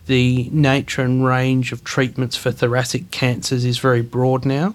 the 0.09 0.49
nature 0.51 1.03
and 1.03 1.23
range 1.23 1.71
of 1.71 1.83
treatments 1.83 2.35
for 2.35 2.51
thoracic 2.51 3.11
cancers 3.11 3.63
is 3.63 3.77
very 3.77 4.01
broad 4.01 4.43
now. 4.43 4.73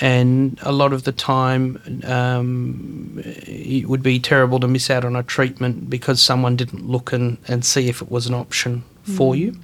And 0.00 0.58
a 0.62 0.70
lot 0.70 0.92
of 0.92 1.02
the 1.02 1.12
time, 1.12 2.00
um, 2.04 3.20
it 3.24 3.88
would 3.88 4.02
be 4.02 4.20
terrible 4.20 4.60
to 4.60 4.68
miss 4.68 4.88
out 4.88 5.04
on 5.04 5.16
a 5.16 5.24
treatment 5.24 5.90
because 5.90 6.22
someone 6.22 6.54
didn't 6.56 6.88
look 6.88 7.12
and, 7.12 7.36
and 7.48 7.64
see 7.64 7.88
if 7.88 8.00
it 8.00 8.10
was 8.10 8.28
an 8.28 8.34
option 8.34 8.84
mm. 9.06 9.16
for 9.16 9.34
you. 9.34 9.56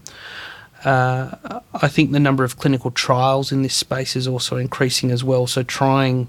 uh, 0.84 1.60
I 1.82 1.88
think 1.88 2.12
the 2.12 2.20
number 2.20 2.44
of 2.44 2.58
clinical 2.58 2.90
trials 2.90 3.52
in 3.52 3.62
this 3.62 3.74
space 3.74 4.16
is 4.16 4.26
also 4.26 4.56
increasing 4.56 5.10
as 5.10 5.22
well. 5.22 5.46
So, 5.46 5.62
trying 5.62 6.28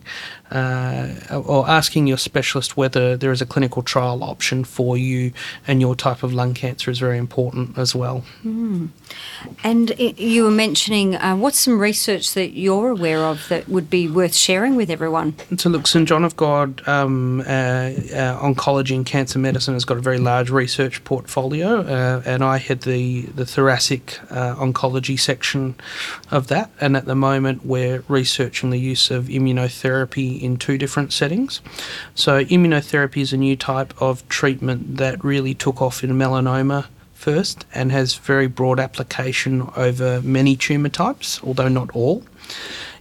uh, 0.51 1.13
or 1.45 1.67
asking 1.69 2.07
your 2.07 2.17
specialist 2.17 2.77
whether 2.77 3.17
there 3.17 3.31
is 3.31 3.41
a 3.41 3.45
clinical 3.45 3.81
trial 3.81 4.23
option 4.23 4.63
for 4.63 4.97
you 4.97 5.33
and 5.67 5.81
your 5.81 5.95
type 5.95 6.23
of 6.23 6.33
lung 6.33 6.53
cancer 6.53 6.89
is 6.89 6.99
very 6.99 7.17
important 7.17 7.77
as 7.77 7.93
well. 7.93 8.23
Mm. 8.45 8.89
And 9.63 9.91
it, 9.91 10.19
you 10.19 10.43
were 10.43 10.51
mentioning 10.51 11.15
uh, 11.15 11.35
what's 11.35 11.59
some 11.59 11.79
research 11.79 12.33
that 12.33 12.51
you're 12.51 12.89
aware 12.89 13.23
of 13.23 13.47
that 13.49 13.67
would 13.67 13.89
be 13.89 14.07
worth 14.07 14.35
sharing 14.35 14.75
with 14.75 14.89
everyone? 14.89 15.35
So, 15.57 15.69
look, 15.69 15.87
St 15.87 16.07
John 16.07 16.23
of 16.23 16.35
God 16.35 16.87
um, 16.87 17.41
uh, 17.41 17.43
uh, 17.43 18.39
Oncology 18.41 18.95
and 18.95 19.05
Cancer 19.05 19.39
Medicine 19.39 19.73
has 19.73 19.85
got 19.85 19.97
a 19.97 20.01
very 20.01 20.17
large 20.17 20.49
research 20.49 21.03
portfolio, 21.03 21.81
uh, 21.81 22.21
and 22.25 22.43
I 22.43 22.57
head 22.57 22.81
the, 22.81 23.23
the 23.23 23.45
thoracic 23.45 24.19
uh, 24.29 24.55
oncology 24.55 25.19
section 25.19 25.36
of 26.31 26.47
that. 26.47 26.71
And 26.79 26.95
at 26.97 27.05
the 27.05 27.15
moment, 27.15 27.65
we're 27.65 28.03
researching 28.07 28.69
the 28.69 28.79
use 28.79 29.11
of 29.11 29.25
immunotherapy 29.25 30.41
in 30.41 30.57
two 30.57 30.77
different 30.77 31.13
settings. 31.13 31.61
So, 32.15 32.43
immunotherapy 32.43 33.17
is 33.17 33.33
a 33.33 33.37
new 33.37 33.55
type 33.55 33.93
of 34.01 34.27
treatment 34.29 34.97
that 34.97 35.23
really 35.23 35.53
took 35.53 35.81
off 35.81 36.03
in 36.03 36.11
melanoma 36.11 36.87
first 37.13 37.65
and 37.73 37.91
has 37.91 38.15
very 38.15 38.47
broad 38.47 38.79
application 38.79 39.69
over 39.75 40.21
many 40.21 40.55
tumour 40.55 40.89
types, 40.89 41.41
although 41.43 41.67
not 41.67 41.89
all. 41.95 42.23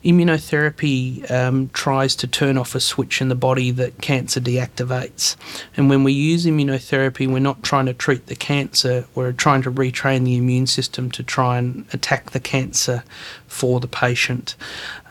Immunotherapy 0.04 1.28
um, 1.30 1.68
tries 1.70 2.14
to 2.16 2.26
turn 2.26 2.58
off 2.58 2.74
a 2.74 2.80
switch 2.80 3.20
in 3.20 3.28
the 3.28 3.34
body 3.34 3.70
that 3.72 4.00
cancer 4.00 4.40
deactivates. 4.40 5.36
And 5.76 5.88
when 5.88 6.04
we 6.04 6.12
use 6.12 6.46
immunotherapy, 6.46 7.26
we're 7.26 7.38
not 7.38 7.62
trying 7.62 7.86
to 7.86 7.94
treat 7.94 8.26
the 8.26 8.36
cancer, 8.36 9.06
we're 9.14 9.32
trying 9.32 9.62
to 9.62 9.72
retrain 9.72 10.24
the 10.24 10.36
immune 10.36 10.66
system 10.66 11.10
to 11.12 11.22
try 11.22 11.58
and 11.58 11.86
attack 11.92 12.30
the 12.30 12.40
cancer 12.40 13.04
for 13.46 13.80
the 13.80 13.88
patient. 13.88 14.54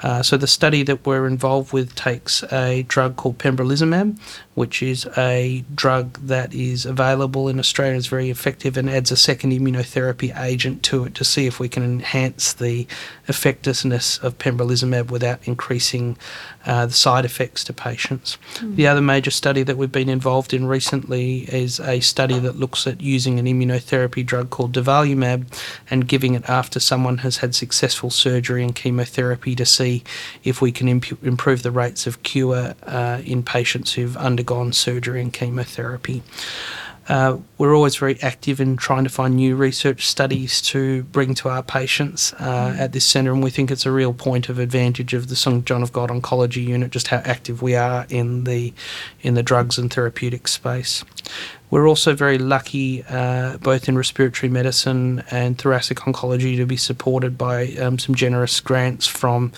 Uh, 0.06 0.22
so 0.22 0.38
the 0.38 0.46
study 0.46 0.84
that 0.84 1.04
we're 1.04 1.26
involved 1.26 1.74
with 1.74 1.96
takes 1.96 2.44
a 2.54 2.84
drug 2.84 3.16
called 3.16 3.40
pembrolizumab, 3.40 4.16
which 4.54 4.84
is 4.84 5.08
a 5.18 5.66
drug 5.74 6.20
that 6.20 6.54
is 6.54 6.86
available 6.86 7.50
in 7.50 7.58
Australia, 7.58 7.98
is 7.98 8.06
very 8.06 8.30
effective, 8.30 8.78
and 8.78 8.88
adds 8.88 9.10
a 9.10 9.18
second 9.18 9.52
immunotherapy 9.52 10.30
agent 10.40 10.84
to 10.84 11.06
it 11.06 11.16
to 11.16 11.26
see 11.26 11.48
if 11.48 11.60
we 11.60 11.68
can 11.68 11.82
enhance 11.82 12.54
the 12.54 12.86
effectiveness 13.28 14.20
of 14.20 14.38
pembrolizumab 14.38 15.10
without 15.10 15.40
increasing 15.48 16.16
uh, 16.66 16.86
the 16.86 16.94
side 16.94 17.26
effects 17.26 17.64
to 17.66 17.74
patients. 17.74 18.38
Mm. 18.56 18.76
The 18.76 18.88
other 18.88 19.02
major 19.02 19.32
study 19.32 19.64
that 19.64 19.78
we've 19.78 19.92
been 19.92 20.10
involved 20.10 20.54
in 20.54 20.66
recently 20.66 21.42
is 21.44 21.80
a 21.80 22.00
study 22.00 22.40
that 22.40 22.58
looks 22.58 22.88
at 22.88 23.02
using 23.02 23.40
an 23.40 23.46
immunotherapy 23.46 24.26
drug 24.26 24.50
called 24.50 24.74
durvalumab 24.74 25.46
and 25.90 26.08
giving 26.08 26.34
it 26.34 26.50
after 26.50 26.80
someone 26.80 27.20
has 27.20 27.38
had 27.38 27.56
successful 27.56 28.10
surgery 28.10 28.64
and 28.64 28.76
chemotherapy 28.76 29.56
to 29.56 29.66
see 29.66 30.04
if 30.44 30.62
we 30.62 30.72
can 30.72 30.88
imp- 30.88 31.24
improve 31.24 31.64
the 31.64 31.72
rates 31.72 32.08
of 32.08 32.24
cure 32.24 32.76
uh, 32.84 33.22
in 33.26 33.44
patients 33.44 33.94
who've 33.94 34.18
undergone 34.18 34.74
surgery 34.74 35.22
and 35.22 35.34
chemotherapy. 35.34 36.24
Uh, 37.08 37.38
we're 37.58 37.76
always 37.76 37.96
very 37.96 38.20
active 38.22 38.60
in 38.60 38.78
trying 38.78 39.04
to 39.04 39.10
find 39.10 39.36
new 39.36 39.56
research 39.56 40.08
studies 40.08 40.62
to 40.62 41.04
bring 41.04 41.36
to 41.36 41.50
our 41.50 41.62
patients 41.62 42.34
uh, 42.34 42.72
mm. 42.72 42.80
at 42.80 42.92
this 42.94 43.06
centre, 43.06 43.32
and 43.32 43.44
we 43.44 43.52
think 43.52 43.70
it's 43.70 43.86
a 43.86 43.92
real 43.92 44.14
point 44.14 44.50
of 44.50 44.58
advantage 44.58 45.14
of 45.14 45.28
the 45.28 45.36
St 45.36 45.66
John 45.66 45.84
of 45.84 45.94
God 45.94 46.10
Oncology 46.10 46.66
Unit, 46.66 46.92
just 46.92 47.10
how 47.10 47.18
active 47.18 47.62
we 47.62 47.76
are 47.76 48.06
in 48.10 48.46
the 48.46 48.74
in 49.22 49.36
the 49.36 49.44
drugs 49.44 49.78
and 49.78 49.94
therapeutic 49.94 50.48
space. 50.48 51.04
We're 51.70 51.88
also 51.88 52.14
very 52.14 52.38
lucky, 52.38 53.04
uh, 53.10 53.58
both 53.58 53.90
in 53.90 53.98
respiratory 53.98 54.50
medicine 54.50 55.24
and 55.32 55.58
thoracic 55.58 56.00
oncology, 56.00 56.56
to 56.58 56.66
be 56.66 56.78
supported 56.78 57.38
by 57.38 57.74
um, 57.74 57.98
some 58.00 58.16
generous 58.16 58.60
grants 58.60 59.08
from 59.08 59.52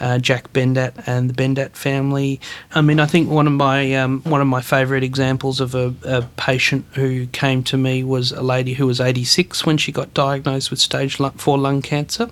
uh, 0.00 0.18
Jack 0.18 0.52
Bendat 0.52 0.94
and 1.06 1.28
the 1.28 1.34
Bendat 1.34 1.76
family. 1.76 2.40
I 2.74 2.80
mean, 2.80 2.98
I 2.98 3.06
think 3.06 3.28
one 3.28 3.46
of 3.46 3.52
my 3.52 3.94
um, 3.94 4.22
one 4.22 4.40
of 4.40 4.46
my 4.46 4.62
favourite 4.62 5.02
examples 5.02 5.60
of 5.60 5.74
a, 5.74 5.94
a, 6.04 6.22
patient 6.36 6.86
who 6.94 7.26
came 7.26 7.62
to 7.64 7.76
me 7.76 8.02
was 8.02 8.32
a 8.32 8.42
lady 8.42 8.74
who 8.74 8.86
was 8.86 9.00
86 9.00 9.66
when 9.66 9.76
she 9.76 9.92
got 9.92 10.14
diagnosed 10.14 10.70
with 10.70 10.80
stage 10.80 11.18
four 11.36 11.58
lung 11.58 11.82
cancer, 11.82 12.30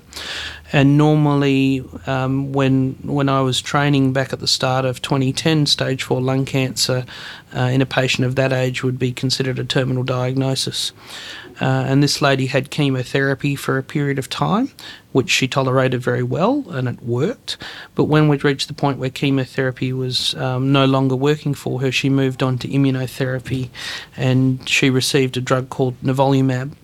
and 0.72 0.98
normally, 0.98 1.82
um, 2.06 2.52
when 2.52 2.98
when 3.02 3.28
I 3.28 3.40
was 3.40 3.62
training 3.62 4.12
back 4.12 4.32
at 4.32 4.40
the 4.40 4.46
start 4.46 4.84
of 4.84 5.00
2010, 5.00 5.66
stage 5.66 6.02
four 6.02 6.20
lung 6.20 6.44
cancer 6.44 7.06
uh, 7.56 7.60
in 7.60 7.80
a 7.80 7.86
patient 7.86 8.26
of 8.26 8.34
that 8.36 8.52
age 8.52 8.82
would 8.82 8.98
be 8.98 9.12
considered 9.12 9.58
a 9.58 9.64
terminal 9.64 10.02
diagnosis. 10.02 10.92
Uh, 11.60 11.84
and 11.88 12.02
this 12.02 12.22
lady 12.22 12.46
had 12.46 12.70
chemotherapy 12.70 13.56
for 13.56 13.78
a 13.78 13.82
period 13.82 14.18
of 14.18 14.28
time, 14.28 14.70
which 15.10 15.28
she 15.28 15.48
tolerated 15.48 16.00
very 16.00 16.22
well, 16.22 16.64
and 16.68 16.86
it 16.86 17.02
worked. 17.02 17.56
But 17.96 18.04
when 18.04 18.28
we'd 18.28 18.44
reached 18.44 18.68
the 18.68 18.74
point 18.74 18.98
where 18.98 19.10
chemotherapy 19.10 19.92
was 19.92 20.34
um, 20.34 20.70
no 20.70 20.84
longer 20.84 21.16
working 21.16 21.54
for 21.54 21.80
her, 21.80 21.90
she 21.90 22.08
moved 22.10 22.44
on 22.44 22.58
to 22.58 22.68
immunotherapy, 22.68 23.70
and 24.16 24.68
she 24.68 24.88
received 24.88 25.36
a 25.36 25.40
drug 25.40 25.68
called 25.68 26.00
nivolumab 26.00 26.74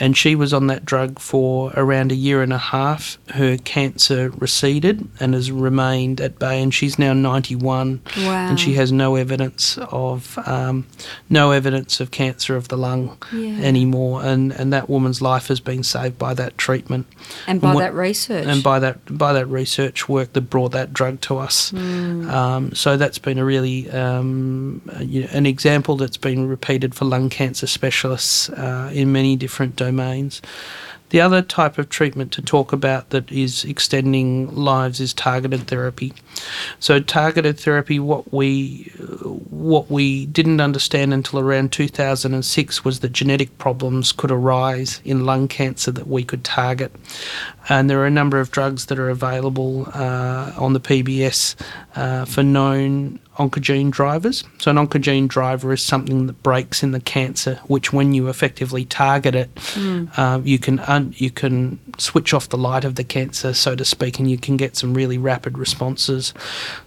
and 0.00 0.16
she 0.16 0.34
was 0.34 0.52
on 0.52 0.68
that 0.68 0.84
drug 0.84 1.18
for 1.18 1.72
around 1.74 2.12
a 2.12 2.14
year 2.14 2.42
and 2.42 2.52
a 2.52 2.58
half. 2.58 3.18
Her 3.30 3.56
cancer 3.56 4.30
receded 4.30 5.08
and 5.18 5.34
has 5.34 5.50
remained 5.50 6.20
at 6.20 6.38
bay, 6.38 6.62
and 6.62 6.72
she's 6.72 6.98
now 6.98 7.12
91, 7.12 8.00
wow. 8.18 8.48
and 8.48 8.60
she 8.60 8.74
has 8.74 8.92
no 8.92 9.16
evidence 9.16 9.78
of 9.78 10.38
um, 10.46 10.86
no 11.28 11.50
evidence 11.50 12.00
of 12.00 12.10
cancer 12.10 12.56
of 12.56 12.68
the 12.68 12.76
lung 12.76 13.16
yeah. 13.32 13.60
anymore. 13.60 14.24
And, 14.24 14.52
and 14.52 14.72
that 14.72 14.88
woman's 14.88 15.20
life 15.20 15.48
has 15.48 15.60
been 15.60 15.82
saved 15.82 16.18
by 16.18 16.34
that 16.34 16.56
treatment 16.58 17.06
and 17.46 17.60
by 17.60 17.72
and 17.72 17.80
that 17.80 17.94
research 17.94 18.46
and 18.46 18.62
by 18.62 18.78
that 18.78 19.18
by 19.18 19.32
that 19.32 19.46
research 19.46 20.08
work 20.08 20.32
that 20.34 20.42
brought 20.42 20.72
that 20.72 20.92
drug 20.92 21.20
to 21.22 21.38
us. 21.38 21.72
Mm. 21.72 22.28
Um, 22.30 22.74
so 22.74 22.96
that's 22.96 23.18
been 23.18 23.38
a 23.38 23.44
really 23.44 23.90
um, 23.90 24.82
you 25.00 25.22
know, 25.22 25.28
an 25.32 25.46
example 25.46 25.96
that's 25.96 26.16
been 26.16 26.48
repeated 26.48 26.94
for 26.94 27.04
lung 27.04 27.28
cancer 27.28 27.66
specialists 27.66 28.48
uh, 28.50 28.90
in 28.92 29.12
many 29.12 29.36
different 29.36 29.76
domains. 29.76 29.87
The 31.10 31.20
other 31.22 31.40
type 31.40 31.78
of 31.78 31.88
treatment 31.88 32.32
to 32.32 32.42
talk 32.42 32.72
about 32.72 33.10
that 33.10 33.32
is 33.32 33.64
extending 33.64 34.54
lives 34.54 35.00
is 35.00 35.14
targeted 35.14 35.66
therapy. 35.66 36.12
So 36.78 37.00
targeted 37.00 37.58
therapy, 37.58 37.98
what 37.98 38.30
we 38.32 38.92
what 39.48 39.90
we 39.90 40.26
didn't 40.26 40.60
understand 40.60 41.14
until 41.14 41.38
around 41.38 41.72
2006 41.72 42.84
was 42.84 43.00
that 43.00 43.12
genetic 43.12 43.56
problems 43.58 44.12
could 44.12 44.30
arise 44.30 45.00
in 45.04 45.24
lung 45.24 45.48
cancer 45.48 45.90
that 45.92 46.06
we 46.06 46.24
could 46.24 46.44
target, 46.44 46.94
and 47.68 47.88
there 47.88 48.00
are 48.00 48.06
a 48.06 48.10
number 48.10 48.38
of 48.38 48.50
drugs 48.50 48.86
that 48.86 48.98
are 48.98 49.08
available 49.08 49.88
uh, 49.94 50.52
on 50.58 50.74
the 50.74 50.80
PBS 50.80 51.54
uh, 51.96 52.26
for 52.26 52.42
known 52.42 53.18
oncogene 53.38 53.90
drivers. 53.90 54.44
So, 54.58 54.70
an 54.70 54.76
oncogene 54.76 55.28
driver 55.28 55.72
is 55.72 55.82
something 55.82 56.26
that 56.26 56.42
breaks 56.42 56.82
in 56.82 56.90
the 56.90 57.00
cancer, 57.00 57.60
which, 57.66 57.92
when 57.92 58.12
you 58.12 58.28
effectively 58.28 58.84
target 58.84 59.34
it, 59.34 59.54
mm. 59.54 60.10
uh, 60.18 60.40
you 60.42 60.58
can 60.58 60.80
un- 60.80 61.14
you 61.16 61.30
can 61.30 61.78
switch 61.98 62.34
off 62.34 62.48
the 62.48 62.58
light 62.58 62.84
of 62.84 62.96
the 62.96 63.04
cancer, 63.04 63.54
so 63.54 63.74
to 63.76 63.84
speak, 63.84 64.18
and 64.18 64.30
you 64.30 64.38
can 64.38 64.56
get 64.56 64.76
some 64.76 64.92
really 64.92 65.18
rapid 65.18 65.56
responses. 65.56 66.34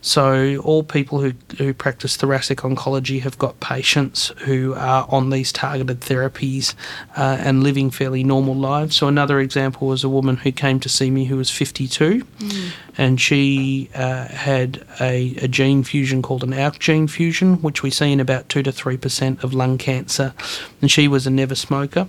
So, 0.01 0.57
all 0.57 0.83
people 0.83 1.21
who 1.21 1.33
who 1.57 1.73
practice 1.73 2.17
thoracic 2.17 2.59
oncology 2.59 3.21
have 3.21 3.37
got 3.37 3.59
patients 3.61 4.33
who 4.39 4.73
are 4.75 5.07
on 5.09 5.29
these 5.29 5.51
targeted 5.51 6.01
therapies 6.01 6.75
uh, 7.15 7.37
and 7.39 7.63
living 7.63 7.91
fairly 7.91 8.23
normal 8.23 8.55
lives. 8.55 8.97
So, 8.97 9.07
another 9.07 9.39
example 9.39 9.87
was 9.87 10.03
a 10.03 10.09
woman 10.09 10.37
who 10.37 10.51
came 10.51 10.79
to 10.81 10.89
see 10.89 11.09
me 11.09 11.25
who 11.25 11.37
was 11.37 11.49
52, 11.49 12.23
mm. 12.23 12.71
and 12.97 13.21
she 13.21 13.89
uh, 13.95 14.25
had 14.27 14.85
a, 14.99 15.35
a 15.37 15.47
gene 15.47 15.83
fusion 15.83 16.21
called 16.21 16.40
an 16.43 16.53
ALK 16.53 16.79
gene 16.79 17.07
fusion, 17.07 17.61
which 17.61 17.83
we 17.83 17.89
see 17.89 18.11
in 18.11 18.19
about 18.19 18.49
2 18.49 18.63
to 18.63 18.71
3% 18.71 19.43
of 19.43 19.53
lung 19.53 19.77
cancer. 19.77 20.33
And 20.81 20.91
she 20.91 21.07
was 21.07 21.27
a 21.27 21.29
never 21.29 21.55
smoker. 21.55 22.07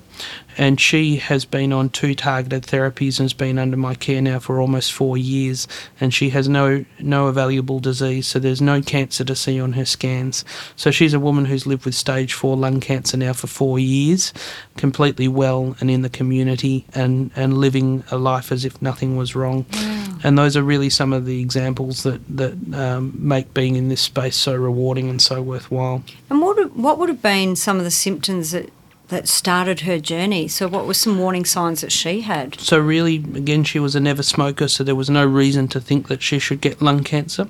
And 0.59 0.81
she 0.81 1.17
has 1.17 1.45
been 1.45 1.73
on 1.73 1.91
two 1.91 2.15
targeted 2.15 2.65
therapies 2.65 3.19
and 3.19 3.25
has 3.25 3.33
been 3.33 3.59
under 3.59 3.77
my 3.77 3.95
care 3.95 4.21
now 4.21 4.38
for 4.38 4.61
almost 4.61 4.93
four 4.93 5.17
years. 5.17 5.67
And 6.01 6.12
she 6.12 6.31
has 6.31 6.49
no, 6.49 6.85
no 6.99 7.33
evaluable 7.33 7.81
disease, 7.81 8.27
so 8.27 8.38
there's 8.38 8.61
no 8.61 8.83
cancer 8.83 9.25
to 9.25 9.35
see 9.35 9.61
on 9.61 9.73
her 9.75 9.85
scans. 9.85 10.45
So 10.77 10.91
she's 10.91 11.15
a 11.15 11.21
woman 11.21 11.47
who's 11.47 11.67
lived 11.67 11.85
with 11.85 11.95
stage 11.95 12.35
4 12.35 12.57
lung 12.57 12.81
cancer 12.81 13.17
now 13.17 13.33
for 13.33 13.47
four 13.47 13.79
years, 13.79 14.33
completely 14.77 15.29
well 15.29 15.77
and 15.81 15.91
in 15.91 16.03
the 16.03 16.11
community 16.11 16.85
and, 16.95 17.31
and 17.37 17.59
living 17.59 18.05
a 18.11 18.19
life 18.19 18.53
as 18.53 18.65
if 18.65 18.81
nothing 18.83 19.17
was 19.17 19.35
wrong. 19.35 19.67
Wow. 19.73 20.19
And 20.25 20.38
those 20.38 20.57
are 20.57 20.62
really 20.62 20.91
some 20.91 21.12
of 21.12 21.27
the 21.27 21.41
examples 21.41 22.03
that, 22.05 22.21
that 22.37 22.75
um, 22.75 23.15
make 23.17 23.53
being 23.55 23.77
in 23.77 23.88
this 23.88 24.01
space 24.01 24.37
so 24.37 24.55
rewarding 24.55 25.09
and 25.09 25.21
so 25.21 25.43
worthwhile. 25.43 26.05
And 26.31 26.41
what, 26.41 26.77
what 26.77 26.99
would 26.99 27.09
have 27.09 27.23
been 27.23 27.57
some 27.57 27.79
of 27.79 27.85
the 27.85 27.91
symptoms 27.91 28.53
that 28.53 28.71
that 29.12 29.29
started 29.29 29.81
her 29.81 29.98
journey. 29.98 30.48
So, 30.48 30.66
what 30.66 30.87
were 30.87 30.94
some 30.94 31.18
warning 31.18 31.44
signs 31.44 31.83
that 31.83 31.92
she 31.92 32.22
had? 32.22 32.59
So, 32.59 32.79
really, 32.79 33.16
again, 33.16 33.62
she 33.62 33.79
was 33.79 33.94
a 33.94 34.01
never 34.01 34.22
smoker, 34.22 34.66
so 34.68 34.83
there 34.83 34.96
was 34.96 35.11
no 35.11 35.25
reason 35.25 35.68
to 35.68 35.81
think 35.81 36.09
that 36.09 36.22
she 36.22 36.38
should 36.38 36.61
get 36.61 36.83
lung 36.83 37.05
cancer. 37.05 37.48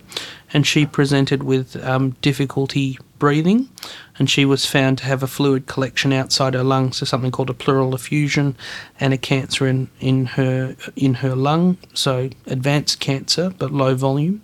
And 0.52 0.66
she 0.66 0.84
presented 0.84 1.44
with 1.44 1.82
um, 1.82 2.10
difficulty 2.20 2.98
breathing, 3.18 3.70
and 4.18 4.28
she 4.28 4.44
was 4.44 4.66
found 4.66 4.98
to 4.98 5.04
have 5.04 5.22
a 5.22 5.28
fluid 5.28 5.66
collection 5.66 6.12
outside 6.12 6.54
her 6.54 6.64
lungs, 6.64 6.96
so 6.96 7.06
something 7.06 7.30
called 7.30 7.48
a 7.48 7.54
pleural 7.54 7.94
effusion, 7.94 8.56
and 8.98 9.14
a 9.14 9.18
cancer 9.18 9.66
in, 9.66 9.88
in 10.00 10.26
her 10.26 10.76
in 10.96 11.14
her 11.14 11.36
lung, 11.36 11.78
so 11.94 12.28
advanced 12.46 12.98
cancer 12.98 13.54
but 13.56 13.72
low 13.72 13.94
volume. 13.94 14.42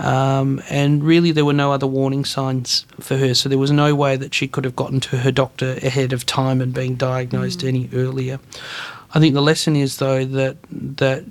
Um, 0.00 0.62
and 0.70 1.04
really, 1.04 1.30
there 1.30 1.44
were 1.44 1.52
no 1.52 1.72
other 1.72 1.86
warning 1.86 2.24
signs 2.24 2.86
for 3.00 3.18
her, 3.18 3.34
so 3.34 3.50
there 3.50 3.58
was 3.58 3.70
no 3.70 3.94
way 3.94 4.16
that 4.16 4.32
she 4.32 4.48
could 4.48 4.64
have 4.64 4.74
gotten 4.74 4.98
to 5.00 5.18
her 5.18 5.30
doctor 5.30 5.72
ahead 5.82 6.14
of 6.14 6.24
time 6.24 6.62
and 6.62 6.72
being 6.72 6.94
diagnosed 6.94 7.60
mm. 7.60 7.68
any 7.68 7.90
earlier. 7.92 8.40
I 9.12 9.20
think 9.20 9.34
the 9.34 9.42
lesson 9.42 9.76
is 9.76 9.98
though 9.98 10.24
that 10.24 10.56
that 10.70 11.24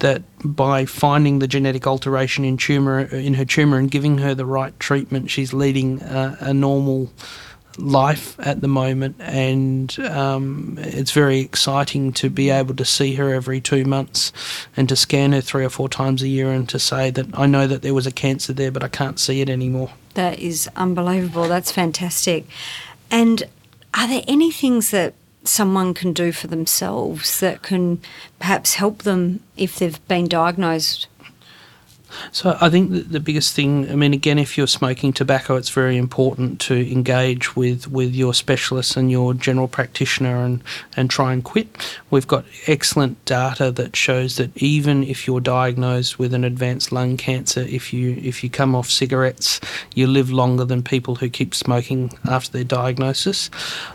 that 0.00 0.22
by 0.44 0.86
finding 0.86 1.38
the 1.38 1.46
genetic 1.46 1.86
alteration 1.86 2.44
in 2.44 2.56
tumor 2.56 3.00
in 3.00 3.34
her 3.34 3.44
tumor 3.44 3.78
and 3.78 3.90
giving 3.90 4.18
her 4.18 4.34
the 4.34 4.44
right 4.44 4.78
treatment, 4.80 5.30
she's 5.30 5.52
leading 5.52 6.02
a, 6.02 6.36
a 6.40 6.54
normal 6.54 7.10
life 7.78 8.36
at 8.38 8.60
the 8.60 8.68
moment, 8.68 9.16
and 9.18 9.98
um, 10.00 10.78
it's 10.80 11.12
very 11.12 11.40
exciting 11.40 12.12
to 12.14 12.30
be 12.30 12.50
able 12.50 12.74
to 12.76 12.84
see 12.84 13.14
her 13.14 13.32
every 13.34 13.60
two 13.60 13.84
months 13.84 14.32
and 14.76 14.88
to 14.88 14.96
scan 14.96 15.32
her 15.32 15.40
three 15.40 15.64
or 15.64 15.70
four 15.70 15.88
times 15.88 16.22
a 16.22 16.28
year 16.28 16.50
and 16.52 16.68
to 16.68 16.78
say 16.78 17.10
that 17.10 17.26
I 17.34 17.46
know 17.46 17.66
that 17.66 17.82
there 17.82 17.94
was 17.94 18.06
a 18.06 18.12
cancer 18.12 18.52
there, 18.52 18.70
but 18.70 18.82
I 18.82 18.88
can't 18.88 19.18
see 19.18 19.40
it 19.40 19.48
anymore. 19.48 19.90
That 20.14 20.38
is 20.38 20.68
unbelievable. 20.76 21.48
That's 21.48 21.70
fantastic. 21.70 22.46
And 23.10 23.44
are 23.94 24.08
there 24.08 24.22
any 24.26 24.50
things 24.50 24.90
that 24.90 25.14
someone 25.44 25.94
can 25.94 26.12
do 26.12 26.32
for 26.32 26.48
themselves 26.48 27.40
that 27.40 27.62
can 27.62 28.00
perhaps 28.38 28.74
help 28.74 29.02
them 29.02 29.40
if 29.56 29.78
they've 29.78 30.06
been 30.08 30.26
diagnosed 30.26 31.06
so 32.32 32.56
I 32.60 32.70
think 32.70 33.10
the 33.10 33.20
biggest 33.20 33.54
thing, 33.54 33.90
I 33.90 33.96
mean, 33.96 34.12
again, 34.12 34.38
if 34.38 34.56
you're 34.56 34.66
smoking 34.66 35.12
tobacco, 35.12 35.56
it's 35.56 35.70
very 35.70 35.96
important 35.96 36.60
to 36.62 36.92
engage 36.92 37.56
with, 37.56 37.88
with 37.88 38.14
your 38.14 38.34
specialist 38.34 38.96
and 38.96 39.10
your 39.10 39.34
general 39.34 39.68
practitioner 39.68 40.44
and, 40.44 40.62
and 40.96 41.10
try 41.10 41.32
and 41.32 41.42
quit. 41.42 41.68
We've 42.10 42.26
got 42.26 42.44
excellent 42.66 43.22
data 43.24 43.70
that 43.72 43.96
shows 43.96 44.36
that 44.36 44.56
even 44.56 45.02
if 45.04 45.26
you're 45.26 45.40
diagnosed 45.40 46.18
with 46.18 46.32
an 46.34 46.44
advanced 46.44 46.92
lung 46.92 47.16
cancer, 47.16 47.60
if 47.60 47.92
you 47.92 48.20
if 48.22 48.42
you 48.44 48.50
come 48.50 48.74
off 48.74 48.90
cigarettes, 48.90 49.60
you 49.94 50.06
live 50.06 50.30
longer 50.30 50.64
than 50.64 50.82
people 50.82 51.16
who 51.16 51.28
keep 51.28 51.54
smoking 51.54 52.12
after 52.28 52.52
their 52.52 52.64
diagnosis. 52.64 53.50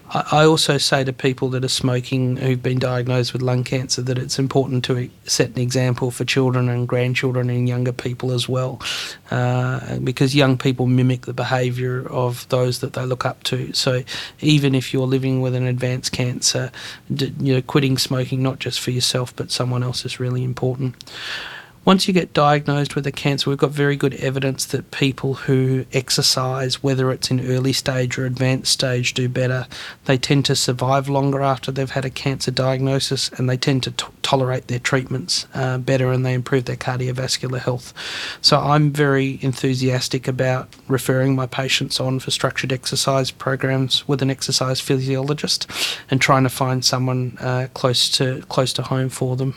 I, 0.09 0.27
I 0.31 0.45
also 0.45 0.77
say 0.77 1.03
to 1.03 1.13
people 1.13 1.49
that 1.49 1.63
are 1.63 1.69
smoking 1.69 2.37
who've 2.37 2.61
been 2.61 2.79
diagnosed 2.79 3.33
with 3.33 3.41
lung 3.41 3.63
cancer 3.63 4.01
that 4.01 4.17
it's 4.17 4.39
important 4.39 4.83
to 4.85 5.09
set 5.25 5.51
an 5.51 5.59
example 5.59 6.11
for 6.11 6.25
children 6.25 6.69
and 6.69 6.87
grandchildren 6.87 7.49
and 7.49 7.67
younger 7.67 7.91
people 7.91 8.00
as 8.31 8.49
well, 8.49 8.81
uh, 9.29 9.99
because 9.99 10.35
young 10.35 10.57
people 10.57 10.87
mimic 10.87 11.25
the 11.25 11.33
behaviour 11.33 12.07
of 12.09 12.47
those 12.49 12.79
that 12.79 12.93
they 12.93 13.05
look 13.05 13.25
up 13.25 13.43
to. 13.43 13.73
So 13.73 14.03
even 14.39 14.75
if 14.75 14.93
you're 14.93 15.07
living 15.07 15.41
with 15.41 15.55
an 15.55 15.65
advanced 15.65 16.11
cancer, 16.11 16.71
you 17.09 17.55
know, 17.55 17.61
quitting 17.61 17.97
smoking 17.97 18.41
not 18.41 18.59
just 18.59 18.79
for 18.79 18.91
yourself 18.91 19.35
but 19.35 19.51
someone 19.51 19.83
else 19.83 20.05
is 20.05 20.19
really 20.19 20.43
important. 20.43 20.95
Once 21.83 22.07
you 22.07 22.13
get 22.13 22.31
diagnosed 22.31 22.95
with 22.95 23.07
a 23.07 23.11
cancer, 23.11 23.49
we've 23.49 23.57
got 23.57 23.71
very 23.71 23.95
good 23.95 24.13
evidence 24.15 24.65
that 24.65 24.91
people 24.91 25.33
who 25.33 25.83
exercise, 25.93 26.83
whether 26.83 27.11
it's 27.11 27.31
in 27.31 27.43
early 27.47 27.73
stage 27.73 28.19
or 28.19 28.25
advanced 28.27 28.71
stage, 28.71 29.15
do 29.15 29.27
better. 29.27 29.65
They 30.05 30.19
tend 30.19 30.45
to 30.45 30.55
survive 30.55 31.09
longer 31.09 31.41
after 31.41 31.71
they've 31.71 31.89
had 31.89 32.05
a 32.05 32.11
cancer 32.11 32.51
diagnosis 32.51 33.29
and 33.29 33.49
they 33.49 33.57
tend 33.57 33.81
to 33.83 33.91
t- 33.91 34.05
tolerate 34.31 34.67
their 34.67 34.79
treatments 34.79 35.45
uh, 35.53 35.77
better 35.77 36.09
and 36.09 36.25
they 36.25 36.33
improve 36.33 36.63
their 36.63 36.77
cardiovascular 36.77 37.59
health. 37.59 37.93
So 38.39 38.57
I'm 38.57 38.89
very 38.93 39.39
enthusiastic 39.41 40.25
about 40.25 40.69
referring 40.87 41.35
my 41.35 41.47
patients 41.47 41.99
on 41.99 42.19
for 42.19 42.31
structured 42.31 42.71
exercise 42.71 43.29
programs 43.29 44.07
with 44.07 44.21
an 44.21 44.31
exercise 44.31 44.79
physiologist 44.79 45.69
and 46.09 46.21
trying 46.21 46.43
to 46.43 46.49
find 46.49 46.85
someone 46.85 47.37
uh, 47.41 47.67
close 47.73 48.09
to 48.17 48.41
close 48.47 48.71
to 48.73 48.83
home 48.83 49.09
for 49.09 49.35
them. 49.35 49.53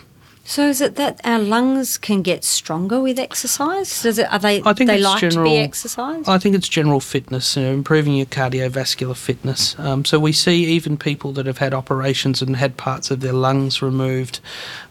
So 0.47 0.69
is 0.69 0.83
it 0.83 0.97
that 0.97 1.23
our 1.25 1.39
lungs 1.39 1.97
can 1.97 2.21
get 2.21 2.45
stronger 2.45 3.01
with 3.01 3.19
exercise? 3.19 4.03
Does 4.03 4.19
it? 4.19 4.31
Are 4.31 4.39
they? 4.39 4.63
I 4.63 4.75
think 4.75 4.89
they 4.89 4.99
like 4.99 5.21
general, 5.21 5.47
to 5.47 5.51
be 5.51 5.57
exercised. 5.57 6.29
I 6.29 6.39
think 6.39 6.55
it's 6.55 6.69
general 6.69 7.01
fitness, 7.01 7.57
you 7.57 7.63
know, 7.63 7.73
improving 7.73 8.15
your 8.15 8.27
cardiovascular 8.27 9.17
fitness. 9.17 9.75
Um, 9.79 10.05
so 10.05 10.21
we 10.21 10.33
see 10.33 10.67
even 10.67 10.99
people 10.99 11.33
that 11.33 11.47
have 11.47 11.59
had 11.59 11.73
operations 11.73 12.43
and 12.43 12.57
had 12.57 12.77
parts 12.77 13.11
of 13.11 13.21
their 13.21 13.33
lungs 13.33 13.81
removed 13.81 14.41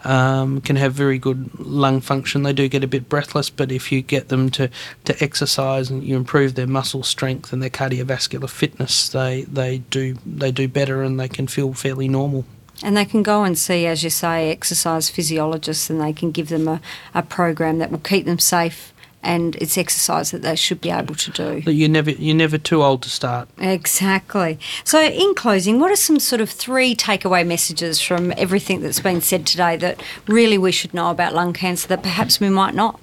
um, 0.04 0.60
can 0.60 0.76
have 0.76 0.94
very 0.94 1.20
good 1.20 1.52
lung 1.60 2.02
function. 2.02 2.42
They 2.42 2.54
do 2.54 2.68
get 2.68 2.84
a 2.84 2.88
bit 2.88 3.08
breathless, 3.08 3.52
but 3.52 3.72
if 3.72 3.92
you 3.92 4.02
get 4.02 4.30
them 4.30 4.50
to, 4.52 4.72
to 5.06 5.24
exercise 5.24 5.92
and 5.92 6.04
you 6.04 6.18
improve 6.18 6.56
their 6.56 6.68
muscle 6.68 7.04
strength 7.04 7.54
and 7.54 7.62
their 7.62 7.70
cardiovascular 7.70 8.50
fitness, 8.50 9.08
they 9.08 9.44
they 9.44 9.78
do 9.78 10.18
they 10.26 10.52
do 10.52 10.68
better 10.68 11.04
and 11.04 11.20
they 11.20 11.28
can 11.28 11.46
feel 11.46 11.74
fairly 11.74 12.08
normal. 12.08 12.44
And 12.84 12.96
they 12.96 13.06
can 13.06 13.24
go 13.24 13.44
and 13.44 13.58
see, 13.58 13.88
as 13.88 14.04
you 14.04 14.10
say, 14.10 14.52
exercise 14.52 15.10
physiologists 15.10 15.90
and 15.90 16.00
they 16.02 16.14
can 16.14 16.32
give 16.32 16.50
them 16.50 16.68
a, 16.68 16.82
a 17.16 17.24
program 17.24 17.80
that 17.80 17.90
will 17.90 18.00
keep 18.00 18.26
them 18.26 18.40
safe 18.40 18.94
and 19.24 19.56
it's 19.56 19.78
exercise 19.78 20.32
that 20.32 20.42
they 20.42 20.56
should 20.56 20.82
be 20.82 20.92
able 20.92 21.16
to 21.16 21.32
do. 21.32 21.62
But 21.64 21.76
you're 21.76 21.90
never 21.90 22.12
you're 22.12 22.36
never 22.36 22.58
too 22.58 22.84
old 22.84 23.02
to 23.04 23.10
start. 23.10 23.48
Exactly. 23.58 24.60
So 24.84 25.02
in 25.02 25.34
closing, 25.34 25.80
what 25.80 25.92
are 25.92 25.96
some 25.96 26.20
sort 26.20 26.42
of 26.42 26.50
three 26.50 26.96
takeaway 26.96 27.48
messages 27.48 28.02
from 28.02 28.34
everything 28.38 28.82
that's 28.82 29.00
been 29.00 29.22
said 29.22 29.48
today 29.48 29.78
that 29.78 30.04
really 30.28 30.58
we 30.58 30.72
should 30.72 30.94
know 30.94 31.10
about 31.10 31.34
lung 31.34 31.54
cancer 31.54 31.88
that 31.88 32.04
perhaps 32.04 32.40
we 32.40 32.50
might 32.50 32.76
not? 32.76 33.00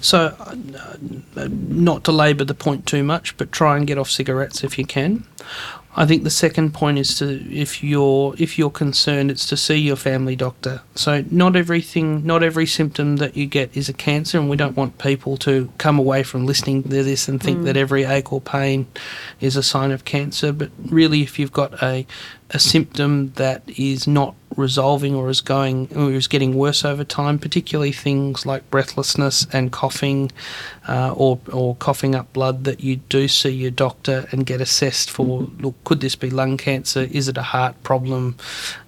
So, 0.00 0.36
uh, 1.36 1.48
not 1.50 2.04
to 2.04 2.12
labour 2.12 2.44
the 2.44 2.54
point 2.54 2.86
too 2.86 3.02
much, 3.02 3.36
but 3.36 3.50
try 3.50 3.76
and 3.76 3.86
get 3.86 3.98
off 3.98 4.08
cigarettes 4.08 4.62
if 4.62 4.78
you 4.78 4.84
can. 4.84 5.24
I 5.94 6.06
think 6.06 6.24
the 6.24 6.30
second 6.30 6.72
point 6.72 6.98
is 6.98 7.14
to 7.18 7.26
if 7.52 7.84
you're 7.84 8.34
if 8.38 8.58
you're 8.58 8.70
concerned, 8.70 9.30
it's 9.30 9.46
to 9.46 9.56
see 9.56 9.76
your 9.76 9.96
family 9.96 10.34
doctor. 10.34 10.80
So 10.94 11.24
not 11.30 11.54
everything, 11.54 12.24
not 12.24 12.42
every 12.42 12.66
symptom 12.66 13.16
that 13.16 13.36
you 13.36 13.46
get 13.46 13.76
is 13.76 13.88
a 13.90 13.92
cancer, 13.92 14.38
and 14.38 14.48
we 14.48 14.56
don't 14.56 14.76
want 14.76 14.96
people 14.98 15.36
to 15.38 15.70
come 15.76 15.98
away 15.98 16.22
from 16.22 16.46
listening 16.46 16.82
to 16.84 16.88
this 16.88 17.28
and 17.28 17.42
think 17.42 17.58
mm. 17.58 17.64
that 17.64 17.76
every 17.76 18.04
ache 18.04 18.32
or 18.32 18.40
pain 18.40 18.86
is 19.40 19.54
a 19.54 19.62
sign 19.62 19.90
of 19.90 20.06
cancer. 20.06 20.50
But 20.52 20.70
really, 20.86 21.20
if 21.22 21.38
you've 21.38 21.52
got 21.52 21.82
a 21.82 22.06
a 22.52 22.58
symptom 22.58 23.32
that 23.36 23.62
is 23.78 24.06
not 24.06 24.34
resolving 24.56 25.14
or 25.14 25.30
is 25.30 25.40
going 25.40 25.88
or 25.96 26.12
is 26.12 26.28
getting 26.28 26.54
worse 26.54 26.84
over 26.84 27.04
time, 27.04 27.38
particularly 27.38 27.92
things 27.92 28.44
like 28.44 28.68
breathlessness 28.70 29.46
and 29.52 29.72
coughing, 29.72 30.30
uh, 30.88 31.12
or 31.16 31.38
or 31.52 31.74
coughing 31.76 32.14
up 32.14 32.32
blood, 32.32 32.64
that 32.64 32.80
you 32.80 32.96
do 32.96 33.28
see 33.28 33.50
your 33.50 33.70
doctor 33.70 34.26
and 34.30 34.44
get 34.46 34.60
assessed 34.60 35.10
for. 35.10 35.48
Look, 35.60 35.74
could 35.84 36.00
this 36.00 36.16
be 36.16 36.30
lung 36.30 36.56
cancer? 36.56 37.08
Is 37.10 37.28
it 37.28 37.38
a 37.38 37.42
heart 37.42 37.82
problem? 37.82 38.36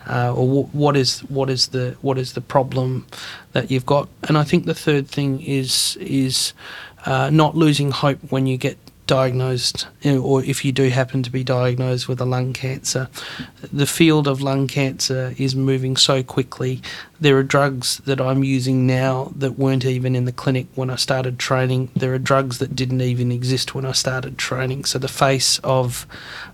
Uh, 0.07 0.35
or 0.35 0.47
w- 0.47 0.69
what 0.73 0.97
is 0.97 1.21
what 1.21 1.49
is 1.49 1.69
the 1.69 1.97
what 2.03 2.19
is 2.19 2.35
the 2.35 2.41
problem 2.43 3.07
that 3.53 3.71
you've 3.71 3.87
got? 3.87 4.09
And 4.25 4.37
I 4.37 4.45
think 4.45 4.67
the 4.67 4.75
third 4.75 5.09
thing 5.09 5.41
is 5.41 5.97
is 6.01 6.53
uh, 7.07 7.31
not 7.31 7.57
losing 7.57 7.91
hope 7.91 8.19
when 8.31 8.47
you 8.47 8.57
get 8.57 8.79
diagnosed, 9.07 9.87
or 10.05 10.43
if 10.45 10.65
you 10.65 10.73
do 10.73 10.89
happen 10.89 11.23
to 11.23 11.31
be 11.31 11.45
diagnosed 11.45 12.09
with 12.09 12.21
a 12.21 12.25
lung 12.25 12.53
cancer, 12.53 13.09
the 13.73 13.87
field 13.87 14.27
of 14.27 14.41
lung 14.41 14.67
cancer 14.67 15.35
is 15.39 15.55
moving 15.55 15.97
so 15.97 16.23
quickly 16.23 16.81
there 17.25 17.39
are 17.39 17.43
drugs 17.43 17.99
that 18.05 18.21
I'm 18.21 18.45
using 18.45 18.87
now 18.87 19.33
that 19.37 19.53
weren't 19.59 19.87
even 19.87 20.15
in 20.15 20.27
the 20.27 20.33
clinic 20.33 20.67
when 20.75 20.91
I 20.91 20.97
started 20.97 21.39
training. 21.39 21.89
There 21.97 22.13
are 22.13 22.19
drugs 22.19 22.59
that 22.59 22.77
didn't 22.77 23.01
even 23.01 23.33
exist 23.33 23.75
when 23.75 23.87
I 23.87 23.93
started 23.93 24.37
training. 24.37 24.85
So 24.85 24.99
the 24.99 25.09
face 25.09 25.59
of 25.61 26.07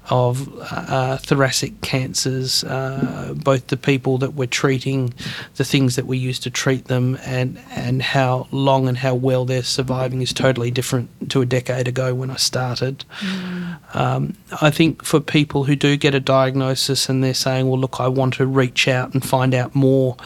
of 0.09 0.49
uh, 0.71 1.19
thoracic 1.19 1.81
cancers, 1.83 2.65
uh, 2.65 3.35
both 3.37 3.69
the 3.69 3.77
people 3.77 4.19
that 4.19 4.35
we're 4.35 4.47
treating, 4.47 5.15
the 5.57 5.65
things 5.65 5.95
that 5.97 6.07
we 6.07 6.19
use 6.19 6.39
to 6.41 6.51
treat 6.51 6.87
them, 6.87 7.19
and 7.25 7.61
and 7.71 8.01
how 8.01 8.47
long 8.53 8.87
and 8.87 8.99
how 8.99 9.15
well 9.15 9.45
they're 9.45 9.63
surviving 9.65 10.23
is 10.23 10.33
totally 10.33 10.71
different 10.71 11.31
to 11.31 11.41
a 11.41 11.47
decade 11.47 11.89
ago 11.89 12.15
when 12.15 12.31
I 12.31 12.37
started. 12.41 13.05
Mm. 13.21 13.97
Um, 13.97 14.37
I 14.61 14.71
think 14.71 15.05
for 15.05 15.21
people 15.21 15.65
who 15.65 15.77
do 15.77 15.97
get 15.97 16.15
a 16.15 16.21
diagnosis 16.21 17.09
and 17.09 17.23
they're 17.23 17.35
saying, 17.35 17.69
well, 17.69 17.79
look, 17.79 18.01
I 18.01 18.09
want 18.09 18.35
to 18.35 18.47
reach 18.47 18.89
out 18.89 19.15
and 19.15 19.25
find 19.25 19.55
out 19.55 19.75
more 19.75 20.17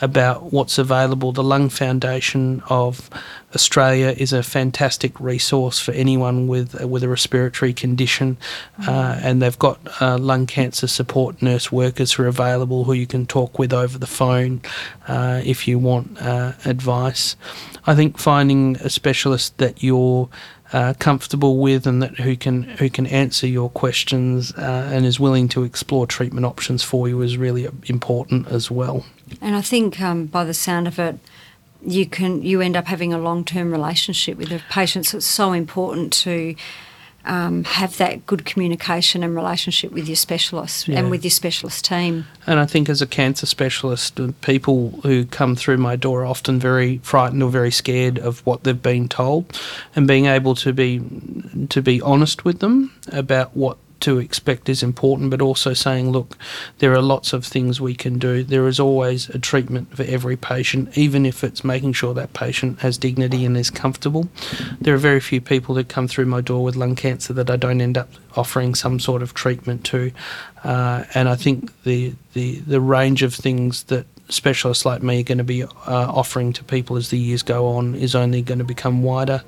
about 0.00 0.52
what's 0.52 0.78
available. 0.78 1.32
The 1.32 1.42
Lung 1.42 1.68
Foundation 1.68 2.62
of 2.68 3.10
Australia 3.54 4.14
is 4.16 4.32
a 4.32 4.42
fantastic 4.42 5.18
resource 5.20 5.78
for 5.78 5.92
anyone 5.92 6.48
with 6.48 6.80
uh, 6.80 6.88
with 6.88 7.02
a 7.02 7.08
respiratory 7.08 7.72
condition, 7.72 8.36
uh, 8.86 9.18
and 9.22 9.40
they've 9.40 9.58
got 9.58 9.78
uh, 10.00 10.18
lung 10.18 10.46
cancer 10.46 10.86
support 10.86 11.40
nurse 11.40 11.70
workers 11.70 12.12
who 12.12 12.24
are 12.24 12.26
available 12.26 12.84
who 12.84 12.92
you 12.92 13.06
can 13.06 13.26
talk 13.26 13.58
with 13.58 13.72
over 13.72 13.98
the 13.98 14.06
phone 14.06 14.60
uh, 15.06 15.40
if 15.44 15.68
you 15.68 15.78
want 15.78 16.20
uh, 16.20 16.52
advice. 16.64 17.36
I 17.86 17.94
think 17.94 18.18
finding 18.18 18.76
a 18.76 18.88
specialist 18.88 19.58
that 19.58 19.82
you're 19.82 20.28
uh, 20.72 20.94
comfortable 20.98 21.58
with 21.58 21.86
and 21.86 22.02
that 22.02 22.18
who 22.18 22.36
can 22.36 22.62
who 22.64 22.88
can 22.88 23.06
answer 23.06 23.46
your 23.46 23.70
questions 23.70 24.52
uh, 24.54 24.90
and 24.92 25.04
is 25.04 25.20
willing 25.20 25.48
to 25.48 25.62
explore 25.62 26.06
treatment 26.06 26.46
options 26.46 26.82
for 26.82 27.08
you 27.08 27.20
is 27.22 27.36
really 27.36 27.68
important 27.86 28.48
as 28.48 28.70
well. 28.70 29.04
And 29.40 29.54
I 29.54 29.60
think 29.60 30.00
um, 30.00 30.26
by 30.26 30.44
the 30.44 30.54
sound 30.54 30.88
of 30.88 30.98
it, 30.98 31.18
you 31.86 32.06
can 32.06 32.42
you 32.42 32.60
end 32.60 32.76
up 32.76 32.86
having 32.86 33.12
a 33.12 33.18
long 33.18 33.44
term 33.44 33.70
relationship 33.70 34.38
with 34.38 34.48
the 34.48 34.62
patients. 34.70 35.10
So 35.10 35.18
it's 35.18 35.26
so 35.26 35.52
important 35.52 36.12
to 36.24 36.56
um, 37.26 37.64
have 37.64 37.96
that 37.98 38.26
good 38.26 38.44
communication 38.44 39.22
and 39.22 39.34
relationship 39.34 39.92
with 39.92 40.06
your 40.08 40.16
specialist 40.16 40.88
Yeah. 40.88 40.98
and 40.98 41.10
with 41.10 41.24
your 41.24 41.30
specialist 41.30 41.84
team. 41.84 42.26
And 42.46 42.60
I 42.60 42.66
think 42.66 42.88
as 42.88 43.00
a 43.02 43.06
cancer 43.06 43.46
specialist, 43.46 44.20
people 44.42 45.00
who 45.02 45.24
come 45.26 45.56
through 45.56 45.78
my 45.78 45.96
door 45.96 46.22
are 46.22 46.26
often 46.26 46.58
very 46.58 46.98
frightened 47.02 47.42
or 47.42 47.50
very 47.50 47.70
scared 47.70 48.18
of 48.18 48.40
what 48.46 48.64
they've 48.64 48.80
been 48.82 49.08
told, 49.08 49.58
and 49.96 50.06
being 50.06 50.26
able 50.26 50.54
to 50.56 50.72
be 50.72 51.00
to 51.70 51.80
be 51.82 52.00
honest 52.02 52.44
with 52.44 52.58
them 52.60 52.92
about 53.12 53.56
what 53.56 53.78
to 54.04 54.18
expect 54.18 54.68
is 54.68 54.82
important, 54.82 55.30
but 55.30 55.40
also 55.40 55.72
saying, 55.72 56.10
look, 56.10 56.36
there 56.78 56.92
are 56.92 57.00
lots 57.00 57.32
of 57.32 57.44
things 57.44 57.80
we 57.80 57.94
can 57.94 58.18
do. 58.18 58.42
There 58.42 58.68
is 58.68 58.78
always 58.78 59.30
a 59.30 59.38
treatment 59.38 59.96
for 59.96 60.02
every 60.02 60.36
patient, 60.36 60.96
even 60.96 61.24
if 61.24 61.42
it's 61.42 61.64
making 61.64 61.94
sure 61.94 62.12
that 62.14 62.34
patient 62.34 62.80
has 62.80 62.98
dignity 62.98 63.46
and 63.46 63.56
is 63.56 63.70
comfortable. 63.70 64.28
There 64.78 64.94
are 64.94 64.98
very 64.98 65.20
few 65.20 65.40
people 65.40 65.74
that 65.76 65.88
come 65.88 66.06
through 66.06 66.26
my 66.26 66.42
door 66.42 66.62
with 66.62 66.76
lung 66.76 66.96
cancer 66.96 67.32
that 67.32 67.50
I 67.50 67.56
don't 67.56 67.80
end 67.80 67.96
up 67.96 68.10
offering 68.36 68.74
some 68.74 69.00
sort 69.00 69.22
of 69.22 69.32
treatment 69.32 69.84
to. 69.86 70.12
Uh, 70.62 71.04
and 71.14 71.28
I 71.28 71.36
think 71.36 71.82
the, 71.84 72.14
the, 72.34 72.58
the 72.60 72.80
range 72.80 73.22
of 73.22 73.34
things 73.34 73.84
that 73.84 74.06
specialists 74.28 74.84
like 74.84 75.02
me 75.02 75.20
are 75.20 75.24
going 75.24 75.38
to 75.38 75.44
be 75.44 75.62
uh, 75.62 75.68
offering 75.86 76.52
to 76.54 76.64
people 76.64 76.96
as 76.96 77.10
the 77.10 77.18
years 77.18 77.42
go 77.42 77.66
on 77.66 77.94
is 77.94 78.14
only 78.14 78.42
going 78.42 78.58
to 78.58 78.64
become 78.64 79.02
wider. 79.02 79.42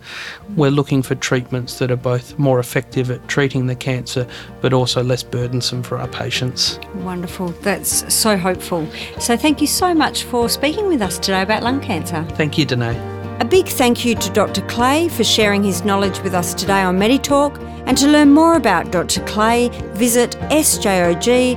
We're 0.55 0.71
looking 0.71 1.03
for 1.03 1.15
treatments 1.15 1.79
that 1.79 1.91
are 1.91 1.97
both 1.97 2.39
more 2.39 2.59
effective 2.61 3.11
at 3.11 3.27
treating 3.29 3.67
the 3.67 3.75
cancer 3.75 4.27
but 4.61 4.73
also 4.73 5.03
less 5.03 5.23
burdensome 5.23 5.83
for 5.83 5.99
our 5.99 6.09
patients. 6.09 6.79
Wonderful. 6.97 7.49
That's 7.63 8.13
so 8.15 8.37
hopeful. 8.37 8.87
So 9.19 9.37
thank 9.37 9.61
you 9.61 9.67
so 9.67 9.95
much 9.95 10.25
for 10.25 10.49
speaking 10.49 10.89
with 10.89 11.03
us 11.03 11.19
today 11.19 11.43
about 11.43 11.63
lung 11.63 11.81
cancer. 11.81 12.25
Thank 12.33 12.59
you, 12.59 12.65
Danae. 12.65 13.15
A 13.41 13.45
big 13.45 13.67
thank 13.67 14.05
you 14.05 14.15
to 14.15 14.31
Dr. 14.31 14.63
Clay 14.63 15.09
for 15.09 15.23
sharing 15.23 15.63
his 15.63 15.85
knowledge 15.85 16.21
with 16.21 16.33
us 16.35 16.55
today 16.55 16.81
on 16.83 16.99
MediTalk. 16.99 17.59
And 17.87 17.97
to 17.99 18.09
learn 18.09 18.31
more 18.33 18.57
about 18.57 18.91
Dr. 18.91 19.23
Clay, 19.27 19.69
visit 19.95 20.33
sjog.org.au. 20.51 21.57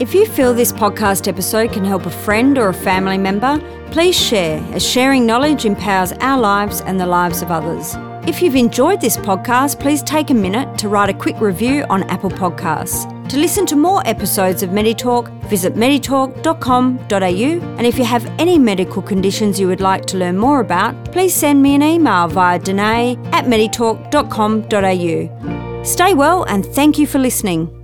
If 0.00 0.14
you 0.14 0.26
feel 0.26 0.52
this 0.52 0.72
podcast 0.72 1.28
episode 1.28 1.72
can 1.72 1.84
help 1.84 2.06
a 2.06 2.10
friend 2.10 2.58
or 2.58 2.68
a 2.68 2.74
family 2.74 3.18
member, 3.18 3.58
please 3.92 4.18
share, 4.18 4.58
as 4.72 4.84
sharing 4.84 5.26
knowledge 5.26 5.64
empowers 5.64 6.12
our 6.14 6.40
lives 6.40 6.80
and 6.80 6.98
the 6.98 7.06
lives 7.06 7.42
of 7.42 7.50
others. 7.50 7.94
If 8.26 8.40
you've 8.40 8.56
enjoyed 8.56 9.00
this 9.00 9.16
podcast, 9.16 9.80
please 9.80 10.02
take 10.02 10.30
a 10.30 10.34
minute 10.34 10.78
to 10.78 10.88
write 10.88 11.10
a 11.10 11.14
quick 11.14 11.40
review 11.40 11.84
on 11.90 12.04
Apple 12.04 12.30
Podcasts. 12.30 13.08
To 13.28 13.38
listen 13.38 13.66
to 13.66 13.76
more 13.76 14.02
episodes 14.06 14.62
of 14.62 14.70
MediTalk, 14.70 15.28
visit 15.48 15.74
meditalk.com.au. 15.74 17.76
And 17.78 17.86
if 17.86 17.98
you 17.98 18.04
have 18.04 18.24
any 18.38 18.58
medical 18.58 19.02
conditions 19.02 19.58
you 19.58 19.66
would 19.68 19.80
like 19.80 20.06
to 20.06 20.18
learn 20.18 20.38
more 20.38 20.60
about, 20.60 21.12
please 21.12 21.34
send 21.34 21.62
me 21.62 21.74
an 21.74 21.82
email 21.82 22.28
via 22.28 22.58
danae 22.58 23.16
at 23.32 23.46
meditalk.com.au. 23.46 25.84
Stay 25.84 26.14
well 26.14 26.44
and 26.44 26.64
thank 26.66 26.98
you 26.98 27.06
for 27.06 27.18
listening. 27.18 27.81